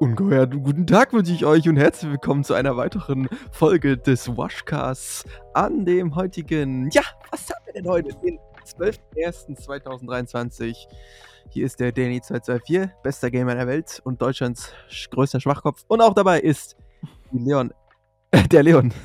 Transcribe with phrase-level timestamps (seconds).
[0.00, 5.24] Ungeheuer guten Tag wünsche ich euch und herzlich willkommen zu einer weiteren Folge des Washcasts
[5.54, 8.08] an dem heutigen, ja, was haben wir denn heute?
[8.24, 10.88] Den 12.01.2023.
[11.50, 14.72] Hier ist der Danny224, bester Gamer der Welt und Deutschlands
[15.10, 15.84] größter Schwachkopf.
[15.86, 16.74] Und auch dabei ist
[17.30, 17.72] Leon,
[18.32, 18.92] äh, der Leon.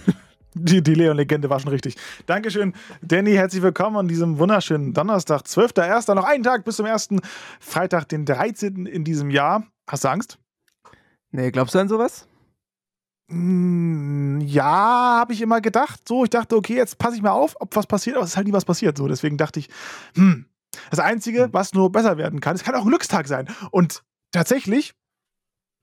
[0.55, 1.95] Die, die Leon-Legende war schon richtig.
[2.25, 3.33] Dankeschön, Danny.
[3.33, 6.15] Herzlich willkommen an diesem wunderschönen Donnerstag, 12.01.
[6.15, 7.19] Noch einen Tag bis zum ersten
[7.59, 8.87] Freitag, den 13.
[8.87, 9.67] in diesem Jahr.
[9.87, 10.39] Hast du Angst?
[11.31, 12.27] Nee, glaubst du an sowas?
[13.27, 16.07] Mm, ja, habe ich immer gedacht.
[16.07, 18.37] So, ich dachte, okay, jetzt passe ich mal auf, ob was passiert, aber es ist
[18.37, 18.97] halt nie was passiert.
[18.97, 19.69] So, deswegen dachte ich,
[20.15, 20.45] hm,
[20.89, 21.53] das Einzige, hm.
[21.53, 23.47] was nur besser werden kann, es kann auch ein Glückstag sein.
[23.71, 24.93] Und tatsächlich,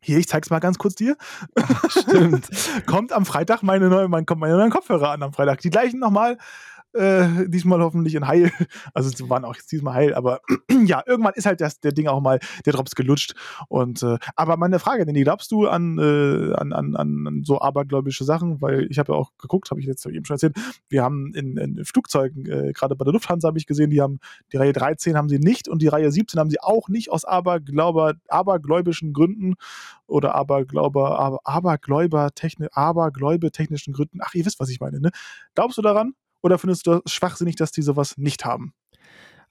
[0.03, 1.17] hier, ich zeig's mal ganz kurz dir.
[1.89, 2.49] Stimmt.
[2.87, 5.61] kommt am Freitag meine neue, mein, kommt meine neuen Kopfhörer an am Freitag.
[5.61, 6.39] Die gleichen nochmal
[6.97, 8.51] äh, diesmal hoffentlich in Heil.
[8.95, 10.41] Also sie waren auch diesmal heil, aber
[10.87, 13.35] ja, irgendwann ist halt das, der Ding auch mal, der Drops gelutscht.
[13.69, 18.25] Und äh, aber meine Frage, denn glaubst du an, äh, an, an, an so abergläubische
[18.25, 18.61] Sachen?
[18.63, 20.57] Weil ich habe ja auch geguckt, habe ich jetzt eben schon erzählt,
[20.89, 24.19] wir haben in, in Flugzeugen, äh, gerade bei der Lufthansa habe ich gesehen, die haben
[24.53, 27.25] die Reihe 13 haben sie nicht und die Reihe 17 haben sie auch nicht aus
[27.25, 29.55] aberglauber, abergläubischen Gründen
[30.07, 34.19] oder aberglauber, aber, abergläuber, techni, abergläube technischen Gründen.
[34.23, 35.11] Ach, ihr wisst, was ich meine, ne?
[35.55, 36.15] Glaubst du daran?
[36.43, 38.75] Oder findest du das schwachsinnig, dass die sowas nicht haben?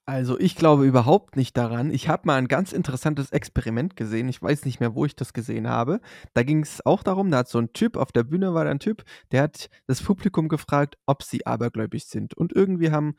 [0.08, 1.92] Also ich glaube überhaupt nicht daran.
[1.92, 4.30] Ich habe mal ein ganz interessantes Experiment gesehen.
[4.30, 6.00] Ich weiß nicht mehr, wo ich das gesehen habe.
[6.36, 8.72] Da ging es auch darum, da hat so ein Typ, auf der Bühne war da
[8.72, 12.36] ein Typ, der hat das Publikum gefragt, ob sie abergläubig sind.
[12.36, 13.16] Und irgendwie haben,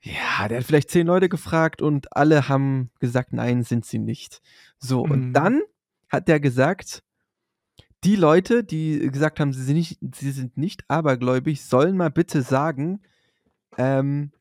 [0.00, 4.40] ja, der hat vielleicht zehn Leute gefragt und alle haben gesagt, nein, sind sie nicht.
[4.78, 5.10] So, mhm.
[5.10, 5.62] und dann
[6.08, 7.02] hat der gesagt,
[8.04, 12.42] die Leute, die gesagt haben, sie sind nicht, sie sind nicht abergläubig, sollen mal bitte
[12.42, 13.00] sagen,
[13.78, 14.32] ähm,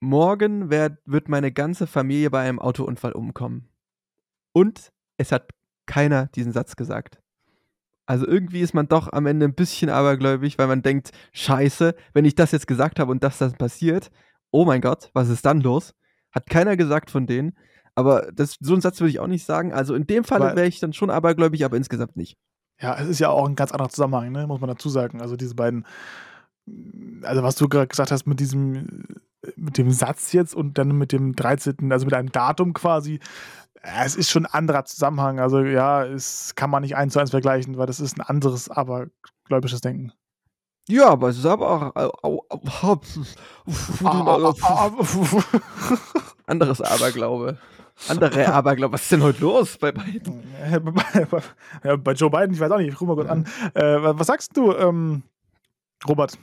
[0.00, 3.68] morgen werd, wird meine ganze Familie bei einem Autounfall umkommen.
[4.52, 5.50] Und es hat
[5.86, 7.20] keiner diesen Satz gesagt.
[8.04, 12.24] Also irgendwie ist man doch am Ende ein bisschen abergläubig, weil man denkt, scheiße, wenn
[12.24, 14.10] ich das jetzt gesagt habe und das dann passiert,
[14.50, 15.94] oh mein Gott, was ist dann los?
[16.32, 17.56] Hat keiner gesagt von denen.
[17.94, 19.72] Aber das, so einen Satz würde ich auch nicht sagen.
[19.72, 22.36] Also in dem Fall wäre ich dann schon abergläubig, aber insgesamt nicht.
[22.80, 24.46] Ja, es ist ja auch ein ganz anderer Zusammenhang, ne?
[24.46, 25.20] muss man dazu sagen.
[25.20, 25.86] Also diese beiden,
[27.22, 29.04] also was du gerade gesagt hast mit diesem,
[29.56, 33.20] mit dem Satz jetzt und dann mit dem 13., also mit einem Datum quasi,
[33.82, 35.38] es ist schon ein anderer Zusammenhang.
[35.40, 38.68] Also ja, es kann man nicht eins zu eins vergleichen, weil das ist ein anderes
[38.70, 40.12] abergläubisches Denken.
[40.88, 42.42] Ja, aber es ist aber auch
[46.46, 47.58] anderes Aberglaube.
[48.08, 48.94] Andere Aberglaube.
[48.94, 50.42] Was ist denn heute los bei beiden?
[51.84, 53.46] Ja, bei Joe Biden, ich weiß auch nicht, ich rufe mal kurz an.
[53.74, 55.22] Äh, was sagst du, ähm,
[56.08, 56.38] Robert?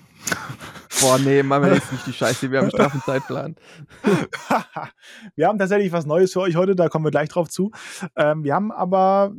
[1.01, 3.55] Boah, nee, machen wir jetzt nicht die Scheiße, wir haben einen straffen Zeitplan.
[5.35, 7.71] wir haben tatsächlich was Neues für euch heute, da kommen wir gleich drauf zu.
[8.15, 9.33] Ähm, wir haben aber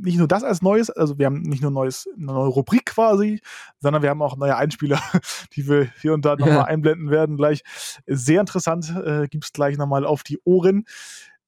[0.00, 3.40] nicht nur das als Neues, also wir haben nicht nur neues, eine neue Rubrik quasi,
[3.80, 5.00] sondern wir haben auch neue Einspieler,
[5.54, 6.64] die wir hier und da nochmal ja.
[6.64, 7.36] einblenden werden.
[7.36, 7.62] Gleich
[8.06, 10.84] sehr interessant, äh, gibt es gleich nochmal auf die Ohren.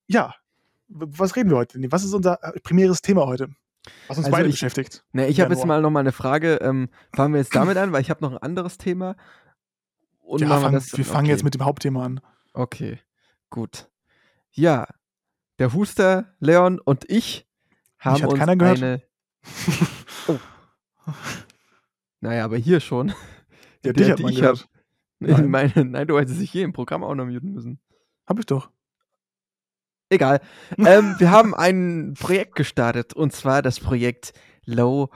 [0.06, 0.34] Ja,
[0.88, 1.80] was reden wir heute?
[1.90, 3.48] Was ist unser äh, primäres Thema heute?
[4.06, 5.04] Was uns also beide ich, beschäftigt.
[5.12, 6.56] Ne, ich habe jetzt mal nochmal eine Frage.
[6.56, 9.16] Ähm, fangen wir jetzt damit an, weil ich habe noch ein anderes Thema.
[10.20, 11.30] Und ja, fang, das, wir fangen okay.
[11.30, 12.20] jetzt mit dem Hauptthema an.
[12.52, 13.00] Okay,
[13.50, 13.88] gut.
[14.50, 14.86] Ja,
[15.58, 17.47] der Huster, Leon und ich
[17.98, 18.82] haben uns keiner gehört.
[18.82, 19.02] eine.
[20.28, 20.38] oh.
[22.20, 23.12] Naja, aber hier schon.
[23.84, 24.60] Ja, dich hat man ich gehört.
[24.60, 24.68] Hab,
[25.20, 25.50] nein.
[25.50, 27.80] Meine, nein, du hättest dich hier im Programm auch noch muten müssen.
[28.26, 28.70] Hab ich doch.
[30.10, 30.40] Egal.
[30.78, 34.32] ähm, wir haben ein Projekt gestartet und zwar das Projekt
[34.64, 35.10] Low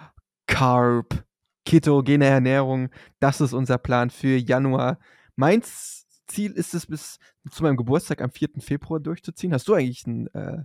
[0.46, 1.24] Carb
[1.64, 2.90] ketogene Ernährung.
[3.20, 4.98] Das ist unser Plan für Januar.
[5.34, 5.62] Mein
[6.26, 7.18] Ziel ist es, bis
[7.50, 8.50] zu meinem Geburtstag am 4.
[8.60, 9.52] Februar durchzuziehen.
[9.52, 10.64] Hast du eigentlich ein äh,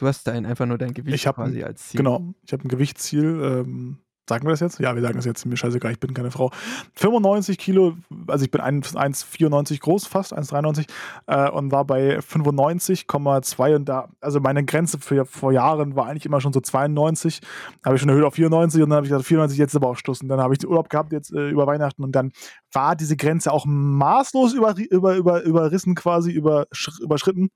[0.00, 1.98] Du hast dein, einfach nur dein Gewicht quasi ein, als Ziel.
[1.98, 3.24] Genau, ich habe ein Gewichtsziel.
[3.42, 4.78] Ähm, sagen wir das jetzt?
[4.78, 5.44] Ja, wir sagen das jetzt.
[5.44, 6.50] Mir scheißegal, ich bin keine Frau.
[6.94, 10.86] 95 Kilo, also ich bin 1,94 groß, fast 1,93
[11.26, 16.24] äh, und war bei 95,2 und da, also meine Grenze für vor Jahren war eigentlich
[16.24, 17.40] immer schon so 92.
[17.84, 19.96] Habe ich schon erhöht auf 94 und dann habe ich gesagt, 94 jetzt aber auch
[19.96, 20.22] Schluss.
[20.22, 22.32] Und dann habe ich Urlaub gehabt jetzt äh, über Weihnachten und dann
[22.72, 26.68] war diese Grenze auch maßlos über, über, über, überrissen quasi, über,
[27.02, 27.50] überschritten.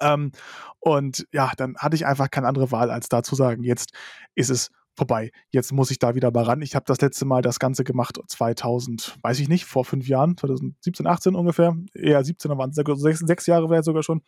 [0.00, 0.32] Ähm,
[0.80, 3.92] und ja, dann hatte ich einfach keine andere Wahl, als da zu sagen, jetzt
[4.34, 5.30] ist es vorbei.
[5.50, 6.62] Jetzt muss ich da wieder mal ran.
[6.62, 10.36] Ich habe das letzte Mal das Ganze gemacht 2000, weiß ich nicht, vor fünf Jahren,
[10.36, 11.76] 2017, 18 ungefähr.
[11.94, 14.22] Eher 17, dann waren es sechs, sechs Jahre vielleicht sogar schon.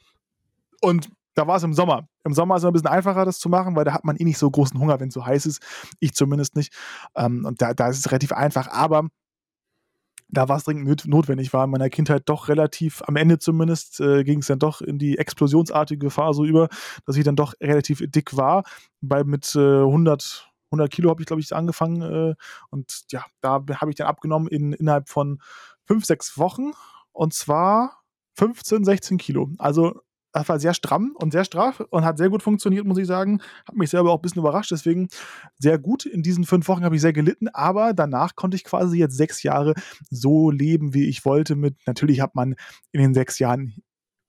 [0.81, 2.08] Und da war es im Sommer.
[2.25, 4.25] Im Sommer ist es ein bisschen einfacher, das zu machen, weil da hat man eh
[4.25, 5.61] nicht so großen Hunger, wenn es so heiß ist.
[5.99, 6.72] Ich zumindest nicht.
[7.16, 8.69] Ähm, und da, da ist es relativ einfach.
[8.69, 9.08] Aber
[10.35, 11.65] da war es dringend notwendig war.
[11.65, 15.19] In meiner Kindheit doch relativ, am Ende zumindest, äh, ging es dann doch in die
[15.19, 16.69] explosionsartige Phase über,
[17.07, 18.65] dass ich dann doch relativ dick war.
[19.01, 22.03] Bei mit äh, 100, 100 Kilo habe ich, glaube ich, angefangen.
[22.03, 22.35] Äh,
[22.71, 25.41] und ja, da habe ich dann abgenommen in, innerhalb von
[25.85, 26.73] fünf, sechs Wochen.
[27.13, 28.03] Und zwar
[28.37, 29.51] 15, 16 Kilo.
[29.59, 30.01] Also
[30.35, 33.41] war sehr stramm und sehr straff und hat sehr gut funktioniert, muss ich sagen.
[33.67, 35.09] Hat mich selber auch ein bisschen überrascht, deswegen
[35.59, 36.07] sehr gut.
[36.07, 39.43] In diesen fünf Wochen habe ich sehr gelitten, aber danach konnte ich quasi jetzt sechs
[39.43, 39.75] Jahre
[40.11, 41.57] so leben, wie ich wollte.
[41.57, 42.57] Mit natürlich hat man
[42.93, 43.75] in den sechs Jahren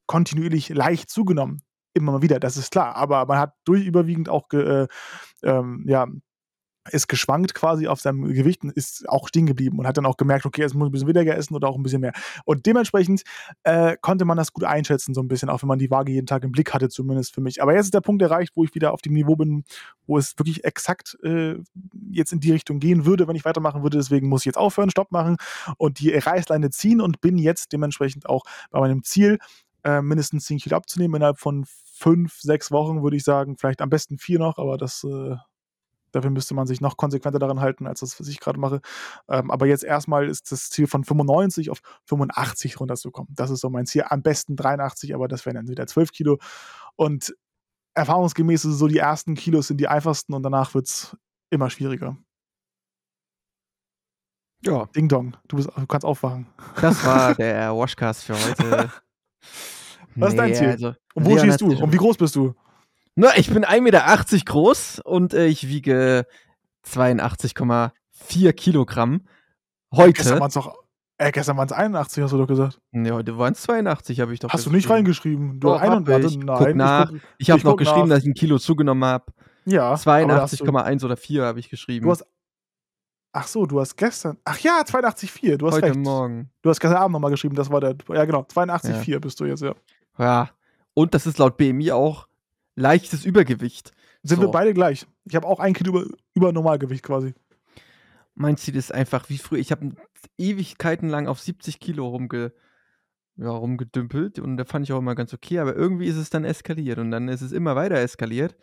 [0.07, 1.61] kontinuierlich leicht zugenommen.
[1.93, 2.95] Immer mal wieder, das ist klar.
[2.95, 4.87] Aber man hat durch überwiegend auch äh,
[5.43, 6.07] ähm, ja,
[6.91, 10.17] ist geschwankt quasi auf seinem Gewicht und ist auch stehen geblieben und hat dann auch
[10.17, 12.13] gemerkt, okay, jetzt muss ein bisschen weniger essen oder auch ein bisschen mehr.
[12.45, 13.23] Und dementsprechend
[13.63, 16.27] äh, konnte man das gut einschätzen, so ein bisschen, auch wenn man die Waage jeden
[16.27, 17.61] Tag im Blick hatte, zumindest für mich.
[17.61, 19.63] Aber jetzt ist der Punkt erreicht, wo ich wieder auf dem Niveau bin,
[20.07, 21.55] wo es wirklich exakt äh,
[22.11, 23.97] jetzt in die Richtung gehen würde, wenn ich weitermachen würde.
[23.97, 25.37] Deswegen muss ich jetzt aufhören, Stopp machen
[25.77, 29.39] und die Reißleine ziehen und bin jetzt dementsprechend auch bei meinem Ziel,
[29.83, 31.65] äh, mindestens 10 Kilo abzunehmen innerhalb von
[31.95, 33.57] fünf, sechs Wochen, würde ich sagen.
[33.57, 35.35] Vielleicht am besten vier noch, aber das äh,
[36.15, 38.79] Dafür müsste man sich noch konsequenter daran halten, als das, was ich gerade mache.
[39.27, 43.33] Ähm, aber jetzt erstmal ist das Ziel von 95 auf 85 runterzukommen.
[43.35, 44.05] Das ist so mein Ziel.
[44.07, 46.37] Am besten 83, aber das wären dann wieder 12 Kilo.
[46.95, 47.35] Und
[47.95, 51.17] erfahrungsgemäß ist es so, die ersten Kilos sind die einfachsten und danach wird es
[51.49, 52.15] immer schwieriger.
[54.61, 54.85] Ja.
[54.95, 56.47] Ding Dong, du, bist, du kannst aufwachen.
[56.79, 58.89] Das war der Washcast für heute.
[60.15, 60.69] Was ist dein Ziel?
[60.69, 61.77] Also, und wo stehst du?
[61.77, 62.55] Und wie groß bist du?
[63.15, 66.27] Na, ich bin 1,80 Meter groß und äh, ich wiege
[66.85, 69.21] 82,4 Kilogramm.
[69.93, 70.13] Heute.
[70.13, 70.75] Gestern waren es doch.
[71.17, 72.81] Äh, gestern waren es 81, hast du doch gesagt.
[72.91, 75.61] Ne, heute waren es 82, habe ich doch Hast du nicht reingeschrieben?
[75.61, 76.37] Du oh, hab ich.
[76.37, 77.09] Nein, guck nach.
[77.09, 78.15] Ich, ich habe noch geschrieben, nach.
[78.15, 79.31] dass ich ein Kilo zugenommen habe.
[79.63, 79.93] Ja.
[79.93, 82.05] 82,1 oder 4 habe ich geschrieben.
[82.05, 82.25] Du hast
[83.31, 84.37] Ach so, du hast gestern.
[84.45, 85.57] Ach ja, 82,4.
[85.57, 85.95] Du hast Heute recht.
[85.97, 86.49] Morgen.
[86.61, 87.95] Du hast gestern Abend nochmal geschrieben, das war der.
[88.09, 88.41] Ja, genau.
[88.41, 89.19] 82,4 ja.
[89.19, 89.73] bist du jetzt, ja.
[90.17, 90.49] Ja.
[90.93, 92.27] Und das ist laut BMI auch
[92.75, 93.91] leichtes Übergewicht.
[94.23, 94.47] Sind so.
[94.47, 95.05] wir beide gleich.
[95.25, 97.33] Ich habe auch ein Kilo über, über Normalgewicht quasi.
[98.33, 99.59] Mein Ziel ist einfach wie früher.
[99.59, 99.95] Ich habe
[100.37, 102.53] Ewigkeiten lang auf 70 Kilo rumge,
[103.37, 106.43] ja, rumgedümpelt und da fand ich auch immer ganz okay, aber irgendwie ist es dann
[106.43, 108.55] eskaliert und dann ist es immer weiter eskaliert.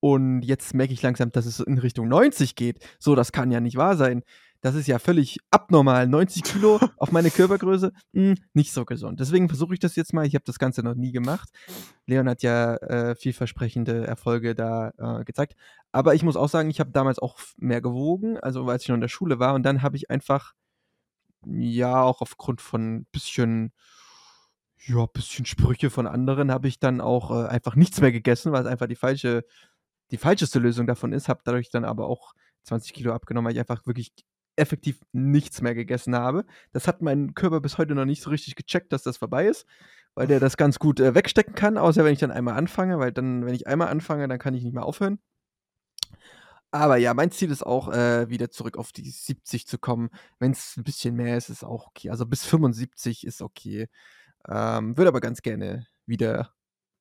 [0.00, 2.84] Und jetzt merke ich langsam, dass es in Richtung 90 geht.
[2.98, 4.22] So, das kann ja nicht wahr sein.
[4.64, 6.06] Das ist ja völlig abnormal.
[6.06, 9.20] 90 Kilo auf meine Körpergröße, mh, hm, nicht so gesund.
[9.20, 10.24] Deswegen versuche ich das jetzt mal.
[10.24, 11.50] Ich habe das Ganze noch nie gemacht.
[12.06, 15.54] Leon hat ja äh, vielversprechende Erfolge da äh, gezeigt.
[15.92, 18.94] Aber ich muss auch sagen, ich habe damals auch mehr gewogen, also als ich noch
[18.94, 19.52] in der Schule war.
[19.52, 20.54] Und dann habe ich einfach,
[21.44, 23.70] ja, auch aufgrund von ein bisschen
[24.86, 28.62] ja, bisschen Sprüche von anderen habe ich dann auch äh, einfach nichts mehr gegessen, weil
[28.62, 29.44] es einfach die falsche,
[30.10, 31.28] die falscheste Lösung davon ist.
[31.28, 32.32] Habe dadurch dann aber auch
[32.62, 34.14] 20 Kilo abgenommen, weil ich einfach wirklich
[34.56, 36.44] effektiv nichts mehr gegessen habe.
[36.72, 39.66] Das hat mein Körper bis heute noch nicht so richtig gecheckt, dass das vorbei ist,
[40.14, 43.12] weil der das ganz gut äh, wegstecken kann, außer wenn ich dann einmal anfange, weil
[43.12, 45.18] dann, wenn ich einmal anfange, dann kann ich nicht mehr aufhören.
[46.70, 50.10] Aber ja, mein Ziel ist auch, äh, wieder zurück auf die 70 zu kommen.
[50.40, 52.10] Wenn es ein bisschen mehr ist, ist auch okay.
[52.10, 53.88] Also bis 75 ist okay.
[54.48, 56.52] Ähm, würde aber ganz gerne wieder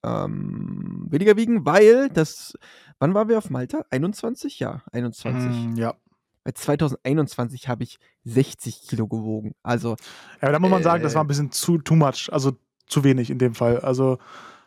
[0.03, 2.53] ähm, weniger wiegen, weil das.
[2.99, 3.85] Wann waren wir auf Malta?
[3.89, 4.59] 21?
[4.59, 5.49] Ja, 21.
[5.49, 5.95] Mm, ja.
[6.43, 9.53] Bei 2021 habe ich 60 Kilo gewogen.
[9.63, 9.95] Also.
[10.41, 12.53] Ja, da muss man äh, sagen, das war ein bisschen zu too much, also
[12.87, 13.79] zu wenig in dem Fall.
[13.79, 14.17] Also.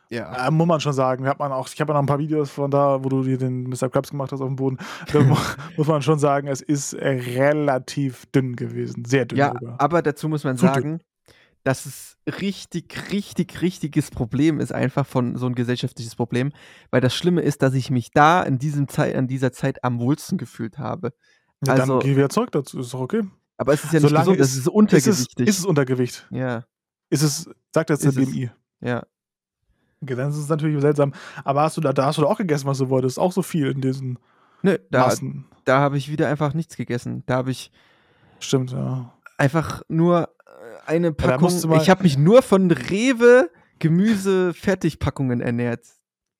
[0.08, 0.46] Ja.
[0.46, 1.26] Äh, muss man schon sagen.
[1.26, 3.38] Hat man auch, ich habe ja noch ein paar Videos von da, wo du dir
[3.38, 3.88] den Mr.
[3.90, 4.78] Krabs gemacht hast auf dem Boden.
[5.12, 5.20] Da
[5.76, 9.04] muss man schon sagen, es ist relativ dünn gewesen.
[9.04, 9.80] Sehr dünn ja, sogar.
[9.80, 11.00] Aber dazu muss man Zu sagen, dünn.
[11.64, 16.52] dass es richtig, richtig, richtiges Problem ist, einfach von so ein gesellschaftliches Problem.
[16.90, 19.98] Weil das Schlimme ist, dass ich mich da in diesem Zeit, an dieser Zeit am
[19.98, 21.12] wohlsten gefühlt habe.
[21.64, 23.22] Ja, also, dann geh wieder zurück dazu, ist doch okay.
[23.56, 25.12] Aber es ist ja nicht Solange gesund, es ist untergewichtig.
[25.12, 26.26] Ist es, ist es Untergewicht?
[26.30, 26.64] Ja.
[27.08, 28.50] Ist es, sagt jetzt der BMI.
[28.80, 29.02] Ja.
[30.02, 31.12] Okay, dann ist es natürlich seltsam.
[31.44, 33.18] Aber hast du da, da hast du da auch gegessen, was du wolltest.
[33.18, 34.18] Auch so viel in diesen
[34.62, 35.46] Nö, da, Massen.
[35.64, 37.22] da habe ich wieder einfach nichts gegessen.
[37.26, 37.70] Da habe ich.
[38.38, 39.12] Stimmt, ja.
[39.38, 41.48] Einfach nur äh, eine Packung.
[41.48, 45.84] Ja, ich habe mich nur von Rewe Gemüse-Fertigpackungen ernährt.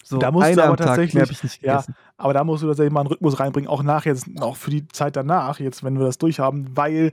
[0.03, 1.85] So da musst du aber tatsächlich, ja,
[2.17, 4.89] aber da musst du tatsächlich mal einen Rhythmus reinbringen, auch nach jetzt, auch für die
[4.89, 7.13] Zeit danach, jetzt, wenn wir das durchhaben, weil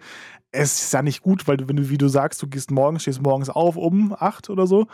[0.51, 3.01] es ist ja nicht gut, weil du, wenn du, wie du sagst, du gehst morgens,
[3.01, 4.88] stehst morgens auf um acht oder so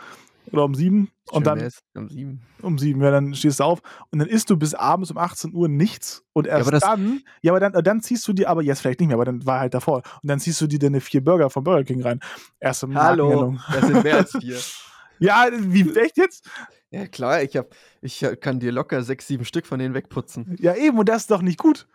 [0.52, 2.42] oder um sieben und dann um sieben.
[2.62, 5.54] Um sieben, ja, dann stehst du auf und dann isst du bis abends um 18
[5.54, 8.80] Uhr nichts und erst ja, dann, ja, aber dann, dann ziehst du dir, aber jetzt
[8.80, 11.22] vielleicht nicht mehr, aber dann war halt davor und dann ziehst du dir deine vier
[11.22, 12.20] Burger vom Burger King rein.
[12.58, 14.58] Erst im Hallo, das sind mehr als vier.
[15.20, 16.48] ja, wie echt jetzt?
[16.90, 17.68] Ja, klar, ich, hab,
[18.00, 20.56] ich kann dir locker sechs, sieben Stück von denen wegputzen.
[20.58, 21.86] Ja, eben, und das ist doch nicht gut.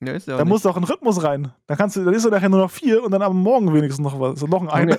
[0.00, 0.50] Ja, ist ja auch Da nicht.
[0.52, 1.52] muss doch ein Rhythmus rein.
[1.66, 4.04] Dann kannst du, dann ist doch nachher nur noch vier und dann am Morgen wenigstens
[4.04, 4.38] noch was.
[4.38, 4.96] So noch ein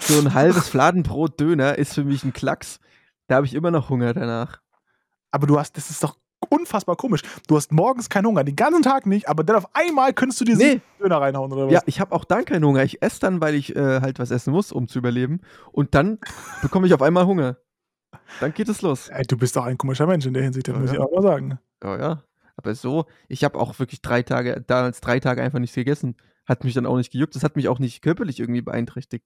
[0.00, 2.80] so ein halbes Fladenbrot-Döner ist für mich ein Klacks.
[3.28, 4.60] Da habe ich immer noch Hunger danach.
[5.30, 6.16] Aber du hast, das ist doch
[6.48, 7.22] unfassbar komisch.
[7.46, 10.44] Du hast morgens keinen Hunger, den ganzen Tag nicht, aber dann auf einmal könntest du
[10.44, 10.80] dir Nee.
[10.98, 11.72] Döner reinhauen oder was?
[11.72, 12.82] Ja, ich habe auch dann keinen Hunger.
[12.82, 15.40] Ich esse dann, weil ich äh, halt was essen muss, um zu überleben.
[15.70, 16.18] Und dann
[16.62, 17.58] bekomme ich auf einmal Hunger.
[18.38, 19.08] Dann geht es los.
[19.08, 21.04] Ey, du bist doch ein komischer Mensch in der Hinsicht, das Ja, muss ich ja.
[21.04, 21.58] auch mal sagen.
[21.82, 22.24] Ja, ja.
[22.56, 26.16] Aber so, ich habe auch wirklich drei Tage, damals drei Tage einfach nichts gegessen.
[26.46, 27.34] Hat mich dann auch nicht gejuckt.
[27.34, 29.24] Das hat mich auch nicht körperlich irgendwie beeinträchtigt.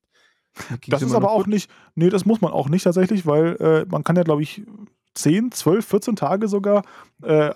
[0.89, 1.49] Das ist aber auch gut.
[1.49, 4.63] nicht, nee, das muss man auch nicht tatsächlich, weil äh, man kann ja, glaube ich,
[5.15, 6.83] 10, 12, 14 Tage sogar
[7.23, 7.53] äh,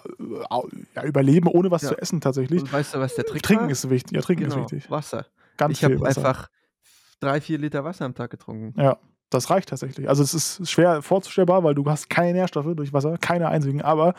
[0.96, 1.88] ja, überleben, ohne was Ja.
[1.90, 2.62] zu essen tatsächlich.
[2.62, 3.70] Und weißt du, was der Trick Trinken war?
[3.70, 4.16] ist wichtig.
[4.16, 4.90] Ja, trinken genau, ist wichtig.
[4.90, 5.26] Wasser.
[5.56, 6.48] Ganz ich habe einfach
[7.20, 8.80] drei, vier Liter Wasser am Tag getrunken.
[8.80, 8.98] Ja,
[9.30, 10.08] das reicht tatsächlich.
[10.08, 14.14] Also es ist schwer vorzustellbar, weil du hast keine Nährstoffe durch Wasser, keine einzigen, aber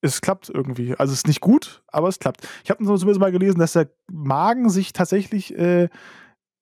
[0.00, 0.96] es klappt irgendwie.
[0.96, 2.46] Also es ist nicht gut, aber es klappt.
[2.64, 5.88] Ich habe zumindest mal gelesen, dass der Magen sich tatsächlich äh,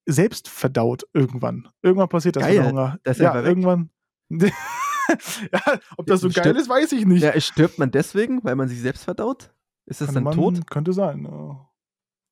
[0.07, 1.69] selbst verdaut irgendwann.
[1.83, 2.65] Irgendwann passiert das Geil.
[2.67, 2.99] Hunger.
[3.05, 3.91] Das ist ja, irgendwann.
[4.31, 5.61] ja,
[5.97, 6.61] ob das so geil Stimmt.
[6.61, 7.23] ist, weiß ich nicht.
[7.23, 9.53] Ja, stirbt man deswegen, weil man sich selbst verdaut?
[9.87, 10.71] Ist das Könnte dann man- tot?
[10.71, 11.25] Könnte sein.
[11.25, 11.67] Ja.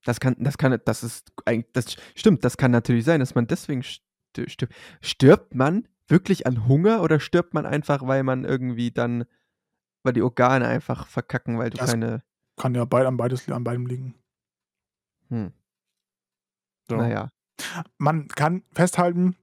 [0.04, 3.46] Das kann, das kann, das ist eigentlich, das stimmt, das kann natürlich sein, dass man
[3.46, 4.00] deswegen sti-
[4.48, 4.74] stirbt.
[5.00, 9.24] Stirbt man wirklich an Hunger oder stirbt man einfach, weil man irgendwie dann,
[10.04, 12.22] weil die Organe einfach verkacken, weil du Das- keine,
[12.56, 14.14] Kann ja beid, an, beides, an beidem liegen.
[15.28, 15.52] hm,
[16.88, 16.96] So.
[16.96, 17.30] naja.
[17.98, 19.36] man kann festhalten,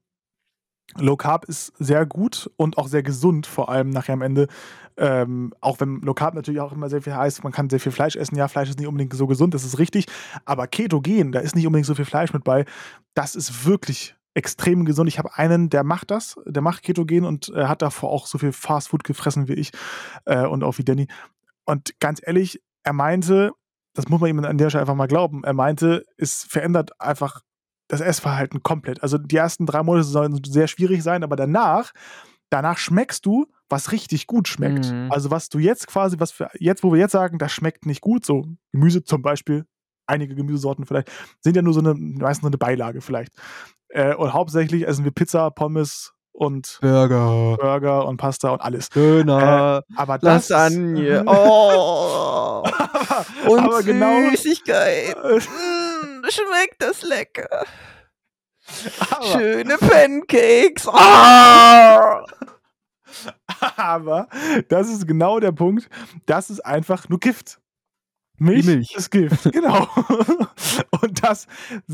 [0.97, 4.47] Low Carb ist sehr gut und auch sehr gesund, vor allem nachher am Ende.
[4.97, 7.91] Ähm, auch wenn Low Carb natürlich auch immer sehr viel heißt, man kann sehr viel
[7.91, 8.35] Fleisch essen.
[8.37, 10.05] Ja, Fleisch ist nicht unbedingt so gesund, das ist richtig.
[10.45, 12.65] Aber Ketogen, da ist nicht unbedingt so viel Fleisch mit bei.
[13.15, 15.07] Das ist wirklich extrem gesund.
[15.07, 18.37] Ich habe einen, der macht das, der macht Ketogen und äh, hat davor auch so
[18.37, 19.71] viel Fast Food gefressen wie ich
[20.25, 21.07] äh, und auch wie Danny.
[21.65, 23.53] Und ganz ehrlich, er meinte,
[23.93, 27.41] das muss man ihm an der Stelle einfach mal glauben, er meinte, es verändert einfach
[27.87, 29.01] das Essverhalten komplett.
[29.01, 31.93] Also die ersten drei Monate sollen sehr schwierig sein, aber danach,
[32.49, 34.91] danach schmeckst du, was richtig gut schmeckt.
[34.91, 35.11] Mhm.
[35.11, 38.01] Also was du jetzt quasi, was für jetzt, wo wir jetzt sagen, das schmeckt nicht
[38.01, 39.65] gut, so Gemüse zum Beispiel,
[40.07, 41.11] einige Gemüsesorten vielleicht,
[41.41, 43.31] sind ja nur so eine, meistens nur eine Beilage vielleicht.
[43.95, 48.89] Äh, und hauptsächlich essen wir Pizza, Pommes und Burger, Burger und Pasta und alles.
[48.89, 52.61] Döner, Aber das Lasagne, oh,
[53.47, 55.15] und aber genau, Süßigkeit.
[55.25, 57.65] Mm, schmeckt das lecker.
[59.11, 60.89] aber, Schöne Pancakes.
[60.89, 62.25] Ah!
[63.77, 64.27] aber
[64.67, 65.89] das ist genau der Punkt.
[66.25, 67.59] Das ist einfach nur Gift.
[68.37, 68.95] Milch, Milch.
[68.95, 69.87] ist Gift, genau.
[71.01, 71.47] Und das,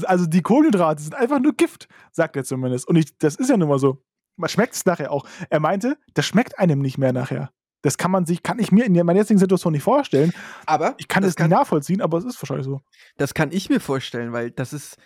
[0.04, 2.88] also die Kohlenhydrate sind einfach nur Gift, sagt er zumindest.
[2.88, 4.04] Und ich, das ist ja nun mal so.
[4.38, 5.26] Man schmeckt es nachher auch.
[5.50, 7.52] Er meinte, das schmeckt einem nicht mehr nachher.
[7.84, 10.34] Das kann man sich, kann ich mir in meiner jetzigen Situation nicht vorstellen.
[10.66, 12.82] Aber Ich kann das es nicht nachvollziehen, aber es ist wahrscheinlich so.
[13.18, 14.98] Das kann ich mir vorstellen, weil das ist,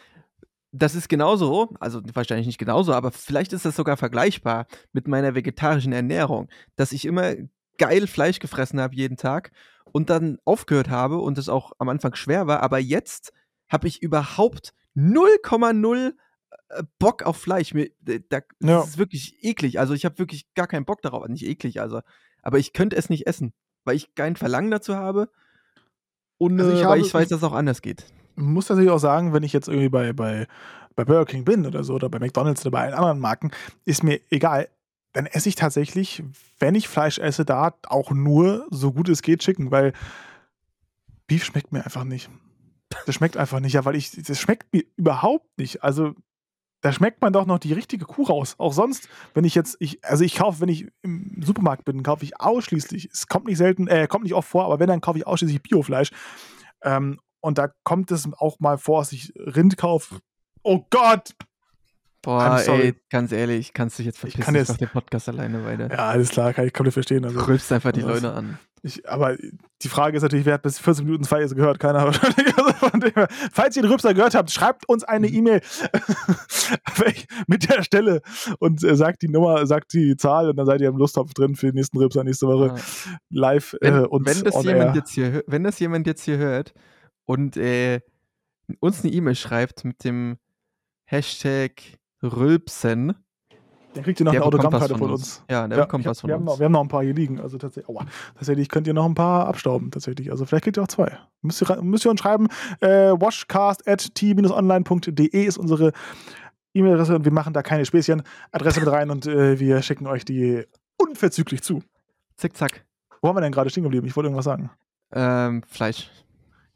[0.72, 5.36] das ist genauso, also wahrscheinlich nicht genauso, aber vielleicht ist das sogar vergleichbar mit meiner
[5.36, 7.36] vegetarischen Ernährung, dass ich immer
[7.78, 9.52] geil Fleisch gefressen habe jeden Tag
[9.96, 13.32] und dann aufgehört habe und es auch am Anfang schwer war, aber jetzt
[13.70, 16.12] habe ich überhaupt 0,0
[16.70, 17.74] äh, Bock auf Fleisch.
[17.74, 18.82] Mir, da, das Ja.
[18.82, 19.80] ist wirklich eklig.
[19.80, 21.26] Also ich habe wirklich gar keinen Bock darauf.
[21.30, 22.02] Nicht eklig, also.
[22.42, 23.54] Aber ich könnte es nicht essen,
[23.86, 25.30] weil ich kein Verlangen dazu habe
[26.38, 28.06] und Also ich äh, habe- weil ich weiß, dass es auch anders geht.
[28.36, 30.46] Muss natürlich auch sagen, wenn ich jetzt irgendwie bei, bei,
[30.98, 33.52] bei Burger King bin oder so, oder bei McDonalds oder bei allen anderen Marken,
[33.86, 34.68] ist mir egal.
[35.16, 36.24] Dann esse ich tatsächlich,
[36.60, 39.94] wenn ich Fleisch esse, da auch nur, so gut es geht, Chicken, weil
[41.26, 42.30] Beef schmeckt mir einfach nicht.
[43.06, 45.86] Das schmeckt einfach nicht, ja, weil ich, das schmeckt mir überhaupt nicht.
[45.86, 46.16] Also,
[46.82, 48.56] da schmeckt man doch noch die richtige Kuh raus.
[48.58, 52.26] Auch sonst, wenn ich jetzt, ich, also ich kaufe, wenn ich im Supermarkt bin, kaufe
[52.26, 55.18] ich ausschließlich, es kommt nicht selten, äh, kommt nicht oft vor, aber wenn, dann kaufe
[55.18, 56.10] ich ausschließlich Biofleisch.
[56.84, 60.20] Ähm, und da kommt es auch mal vor, dass ich Rind kaufe.
[60.62, 61.34] Oh Gott!
[62.26, 64.90] Boah, ey, ganz ehrlich, kannst du dich jetzt Ich verpissen, kann ich, jetzt- mach den
[64.90, 65.90] Podcast alleine weiter.
[65.92, 67.24] Ja, alles klar, kann ich komplett verstehen.
[67.24, 68.02] Also, Rülpst einfach die?
[68.02, 68.58] Leute an.
[68.82, 69.38] ich, aber
[69.82, 71.80] die Frage ist natürlich, wer hat bis 14 Minuten jetzt gehört?
[71.80, 72.46] Keiner wahrscheinlich.
[72.58, 75.36] Also falls ihr den Rübser gehört habt, schreibt uns eine Mhm.
[75.36, 75.62] E-Mail
[77.48, 78.22] mit der Stelle
[78.60, 81.56] und äh, sagt die Nummer, sagt die Zahl und dann seid ihr im Lusttopf drin
[81.56, 82.82] für den nächsten Rübser nächste Woche Ja.
[83.30, 84.96] live Wenn, äh, und wenn, das jemand air.
[84.96, 86.74] jetzt hier, wenn das jemand jetzt hier hört
[87.26, 88.02] und äh,
[88.80, 90.38] uns eine E-Mail schreibt mit dem
[91.06, 91.72] Hashtag
[92.26, 93.14] Rülpsen,
[93.94, 95.22] Dann kriegt ihr noch der eine Autogrammkarte von von uns.
[95.40, 95.44] uns.
[95.50, 96.52] Ja, der Ja, bekommt was von wir, haben uns.
[96.52, 97.40] noch, wir haben noch ein paar hier liegen.
[97.40, 98.06] Also tatsächlich, aua,
[98.36, 99.92] tatsächlich könnt ihr noch ein paar abstauben.
[99.92, 100.32] Tatsächlich.
[100.32, 101.18] Also vielleicht kriegt ihr auch zwei.
[101.42, 102.48] Müsst ihr, müsst ihr uns schreiben.
[102.82, 105.92] Äh, watchcast at t-online.de ist unsere
[106.74, 108.22] E-Mail-Adresse und wir machen da keine Späßchen.
[108.52, 110.64] Adresse mit rein und äh, wir schicken euch die
[110.98, 111.82] unverzüglich zu.
[112.36, 112.86] Zick, zack.
[113.22, 114.06] Wo haben wir denn gerade stehen geblieben?
[114.08, 114.70] Ich wollte irgendwas sagen.
[115.14, 116.12] Ähm, Fleisch.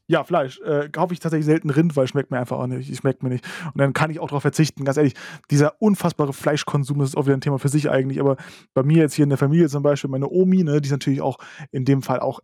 [0.10, 0.60] Ja, Fleisch.
[0.62, 2.98] Äh, kaufe ich tatsächlich selten Rind, weil schmeckt mir einfach auch nicht.
[2.98, 3.46] Schmeckt mir nicht.
[3.66, 4.84] Und dann kann ich auch darauf verzichten.
[4.84, 5.13] Ganz ehrlich,
[5.51, 8.20] dieser unfassbare Fleischkonsum, ist auch wieder ein Thema für sich eigentlich.
[8.20, 8.36] Aber
[8.74, 11.22] bei mir jetzt hier in der Familie zum Beispiel, meine Omi, ne, die ist natürlich
[11.22, 11.38] auch
[11.72, 12.39] in dem Fall auch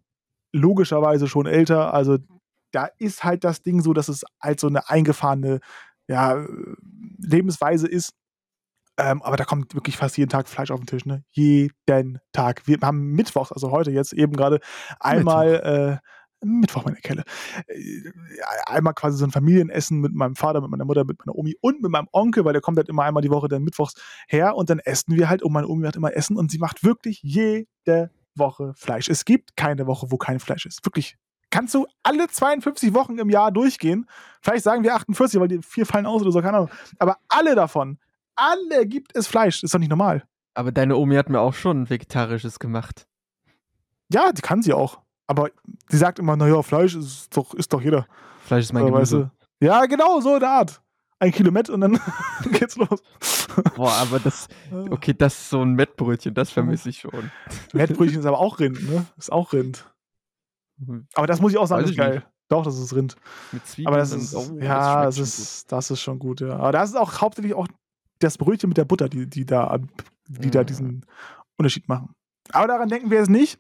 [0.54, 1.92] logischerweise schon älter.
[1.92, 2.20] Also
[2.72, 5.60] da ist halt das Ding so, dass es halt so eine eingefahrene
[6.08, 6.46] ja,
[7.18, 8.14] Lebensweise ist.
[9.00, 11.24] Ähm, aber da kommt wirklich fast jeden Tag Fleisch auf den Tisch, ne?
[11.32, 12.68] Jeden Tag.
[12.68, 14.60] Wir haben Mittwochs, also heute jetzt eben gerade
[15.00, 16.08] einmal äh,
[16.44, 17.24] Mittwoch meine Kelle.
[17.68, 18.12] Äh,
[18.65, 21.82] einmal quasi so ein Familienessen mit meinem Vater, mit meiner Mutter, mit meiner Omi und
[21.82, 23.96] mit meinem Onkel, weil der kommt halt immer einmal die Woche dann mittwochs
[24.27, 26.84] her und dann essen wir halt und meine Omi macht immer Essen und sie macht
[26.84, 29.10] wirklich jede Woche Fleisch.
[29.10, 30.86] Es gibt keine Woche, wo kein Fleisch ist.
[30.86, 31.18] Wirklich.
[31.51, 34.08] Kannst du alle 52 Wochen im Jahr durchgehen?
[34.42, 36.70] Vielleicht sagen wir 48, weil die vier fallen aus oder so, keine Ahnung.
[37.00, 37.98] Aber alle davon,
[38.36, 39.63] alle gibt es Fleisch.
[39.63, 40.24] Ist doch nicht normal.
[40.54, 43.08] Aber deine Omi hat mir auch schon vegetarisches gemacht.
[44.12, 45.01] Ja, die kann sie auch.
[45.27, 45.50] Aber
[45.89, 48.05] sie sagt immer, naja, Fleisch ist doch, ist doch jeder.
[48.44, 49.00] Fleisch ist mein Gemüse.
[49.00, 49.65] Weißt du?
[49.65, 50.82] Ja, genau, so in der Art.
[51.17, 52.00] Ein Kilo Met und dann
[52.51, 53.01] geht's los.
[53.75, 54.48] Boah, aber das,
[54.89, 57.32] okay, das ist so ein Mettbrötchen, das vermisse ich schon.
[57.74, 59.05] Mettbrötchen ist aber auch Rind, ne?
[59.17, 59.86] Ist auch Rind.
[60.77, 61.08] Mhm.
[61.13, 62.15] Aber das muss ich auch sagen, Weiß ist geil.
[62.15, 62.27] Nicht.
[62.50, 63.15] Doch, das ist Rind.
[63.53, 63.88] Mit Zwiebeln.
[63.88, 66.58] Aber das ist, oh, ja, das, das ist, das ist schon gut, ja.
[66.58, 67.67] Aber das ist auch hauptsächlich auch
[68.20, 69.79] das Brötchen mit der Butter, die, die da,
[70.27, 70.51] die ja.
[70.51, 71.05] da diesen
[71.58, 72.13] Unterschied machen.
[72.51, 73.58] Aber daran denken wir jetzt nicht.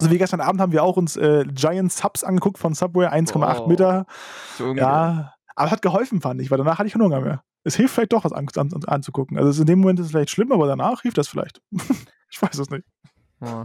[0.00, 3.60] So wie gestern Abend haben wir auch uns äh, Giant Subs angeguckt von Subway, 1,8
[3.60, 4.06] oh, Meter.
[4.56, 7.42] So ja, aber hat geholfen, fand ich, weil danach hatte ich keinen Hunger mehr.
[7.64, 9.36] Es hilft vielleicht doch, was an, an, anzugucken.
[9.36, 11.60] Also in dem Moment ist es vielleicht schlimm, aber danach hilft das vielleicht.
[12.30, 12.86] ich weiß es nicht.
[13.40, 13.64] Oh.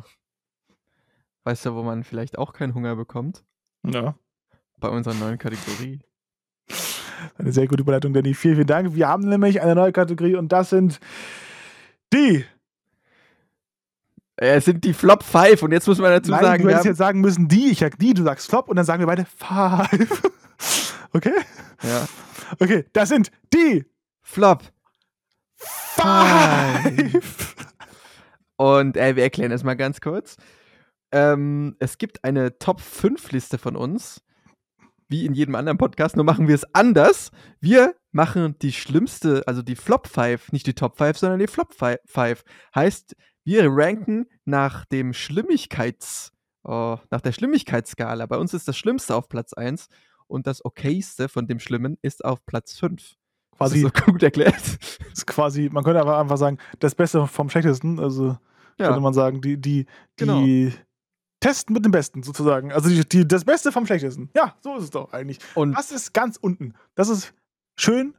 [1.44, 3.44] Weißt du, wo man vielleicht auch keinen Hunger bekommt?
[3.86, 4.16] Ja.
[4.80, 6.02] Bei unserer neuen Kategorie.
[7.38, 8.34] Eine sehr gute Überleitung, Danny.
[8.34, 8.96] Vielen, vielen Dank.
[8.96, 11.00] Wir haben nämlich eine neue Kategorie und das sind
[12.12, 12.46] die
[14.50, 16.64] es sind die Flop 5 und jetzt muss man dazu Nein, sagen.
[16.64, 19.02] Du hättest jetzt sagen müssen, die, ich sag die, du sagst Flop und dann sagen
[19.02, 20.22] wir beide 5.
[21.14, 21.34] okay?
[21.82, 22.06] Ja.
[22.60, 23.86] Okay, das sind die
[24.22, 24.64] Flop
[25.96, 27.56] 5.
[28.58, 30.38] Und äh, wir erklären es mal ganz kurz.
[31.12, 34.24] Ähm, es gibt eine Top 5 Liste von uns,
[35.10, 37.32] wie in jedem anderen Podcast, nur machen wir es anders.
[37.60, 41.74] Wir machen die schlimmste, also die Flop 5, nicht die Top 5, sondern die Flop
[41.74, 42.44] 5.
[42.76, 46.32] Heißt, wir ranken nach dem Schlimmigkeits,
[46.64, 48.26] oh, nach der Schlimmigkeitsskala.
[48.26, 49.88] Bei uns ist das Schlimmste auf Platz 1
[50.28, 53.16] und das Okayste von dem Schlimmen ist auf Platz 5.
[53.58, 54.80] Quasi so gut erklärt.
[55.12, 58.00] Ist quasi, man könnte aber einfach sagen, das Beste vom Schlechtesten.
[58.00, 58.38] Also
[58.80, 58.88] ja.
[58.88, 60.42] könnte man sagen, die, die, genau.
[60.42, 60.74] die
[61.40, 62.72] testen mit dem Besten sozusagen.
[62.72, 64.30] Also die, die, das Beste vom Schlechtesten.
[64.36, 65.40] Ja, so ist es doch eigentlich.
[65.56, 66.74] Und das ist ganz unten.
[66.96, 67.34] Das ist
[67.76, 68.16] schön.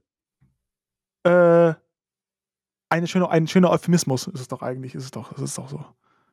[1.24, 1.74] Äh,
[2.94, 5.68] eine schöne, ein schöner Euphemismus ist es doch eigentlich, ist es doch, ist es doch
[5.68, 5.84] so.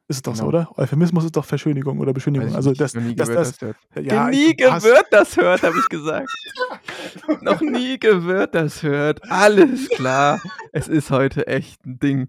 [0.08, 0.44] Ist es doch genau.
[0.44, 0.70] so, oder?
[0.78, 2.54] Euphemismus ist doch Verschönigung oder Beschönigung.
[2.54, 6.30] Also das, nie das, das, das, das ja, nie gewört das hört, habe ich gesagt.
[7.42, 9.22] Noch nie gewört das hört.
[9.32, 10.42] Alles klar.
[10.72, 12.28] Es ist heute echt ein Ding.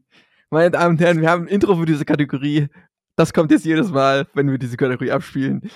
[0.50, 2.68] Meine Damen und Herren, wir haben ein Intro für diese Kategorie.
[3.16, 5.68] Das kommt jetzt jedes Mal, wenn wir diese Kategorie abspielen.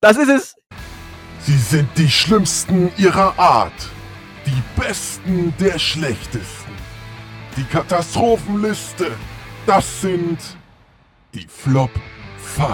[0.00, 0.56] Das ist es.
[1.40, 3.90] Sie sind die Schlimmsten ihrer Art.
[4.46, 6.65] Die Besten der Schlechtesten.
[7.56, 9.12] Die Katastrophenliste.
[9.66, 10.58] Das sind
[11.32, 11.90] die Flop
[12.36, 12.68] 5.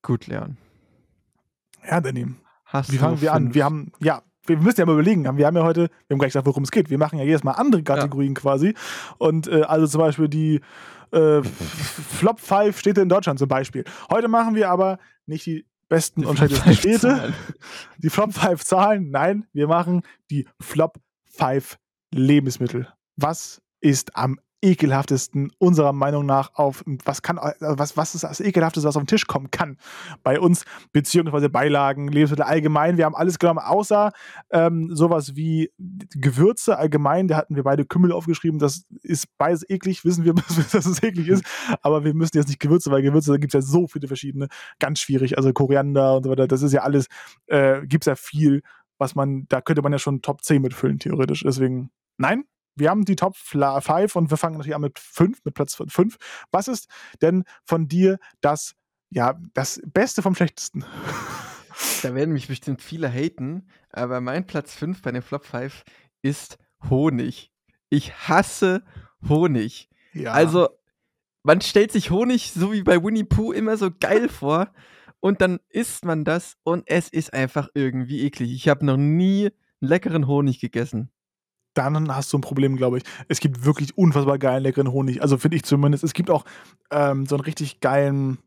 [0.00, 0.56] Gut, Leon.
[1.86, 2.28] Ja, Danny.
[2.64, 3.52] Hast Wie fangen wir an?
[3.52, 5.24] Wir haben, ja, wir müssen ja mal überlegen.
[5.36, 6.88] Wir haben ja heute, wir haben gleich gesagt, worum es geht.
[6.88, 8.40] Wir machen ja jedes Mal andere Kategorien ja.
[8.40, 8.74] quasi.
[9.18, 10.62] Und äh, also zum Beispiel die
[11.12, 13.84] äh, Flop 5 Städte in Deutschland zum Beispiel.
[14.10, 17.34] Heute machen wir aber nicht die besten und schlechtesten Städte.
[17.98, 19.10] Die Flop 5 Zahlen.
[19.10, 20.98] Nein, wir machen die Flop
[21.32, 21.76] 5
[22.14, 22.88] Lebensmittel.
[23.16, 28.40] Was ist am ekelhaftesten unserer Meinung nach auf was kann äh, was was ist das
[28.40, 29.78] ekelhafteste was auf den Tisch kommen kann
[30.22, 32.96] bei uns beziehungsweise Beilagen Lebensmittel allgemein.
[32.96, 34.12] Wir haben alles genommen außer
[34.50, 37.28] ähm, sowas wie Gewürze allgemein.
[37.28, 38.58] Da hatten wir beide Kümmel aufgeschrieben.
[38.58, 40.04] Das ist beides eklig.
[40.04, 40.34] Wissen wir
[40.72, 41.44] dass es eklig ist.
[41.82, 44.48] Aber wir müssen jetzt nicht Gewürze weil Gewürze da gibt es ja so viele verschiedene.
[44.78, 45.38] Ganz schwierig.
[45.38, 47.06] Also Koriander und so weiter das ist ja alles
[47.46, 48.62] äh, gibt es ja viel
[48.98, 51.42] was man da könnte man ja schon Top 10 mitfüllen theoretisch.
[51.44, 52.44] Deswegen Nein,
[52.76, 56.16] wir haben die Top 5 und wir fangen natürlich an mit 5, mit Platz 5.
[56.50, 56.88] Was ist
[57.22, 58.74] denn von dir das,
[59.10, 60.84] ja, das Beste vom Schlechtesten?
[62.02, 65.84] Da werden mich bestimmt viele haten, aber mein Platz 5 bei den Flop 5
[66.22, 67.52] ist Honig.
[67.90, 68.84] Ich hasse
[69.28, 69.88] Honig.
[70.12, 70.32] Ja.
[70.32, 70.68] Also,
[71.42, 74.72] man stellt sich Honig so wie bei Winnie Pooh immer so geil vor
[75.20, 78.52] und dann isst man das und es ist einfach irgendwie eklig.
[78.52, 81.10] Ich habe noch nie einen leckeren Honig gegessen.
[81.74, 83.04] Dann hast du ein Problem, glaube ich.
[83.28, 85.22] Es gibt wirklich unfassbar geilen, leckeren Honig.
[85.22, 86.04] Also finde ich zumindest.
[86.04, 86.44] Es gibt auch
[86.90, 88.38] ähm, so einen richtig geilen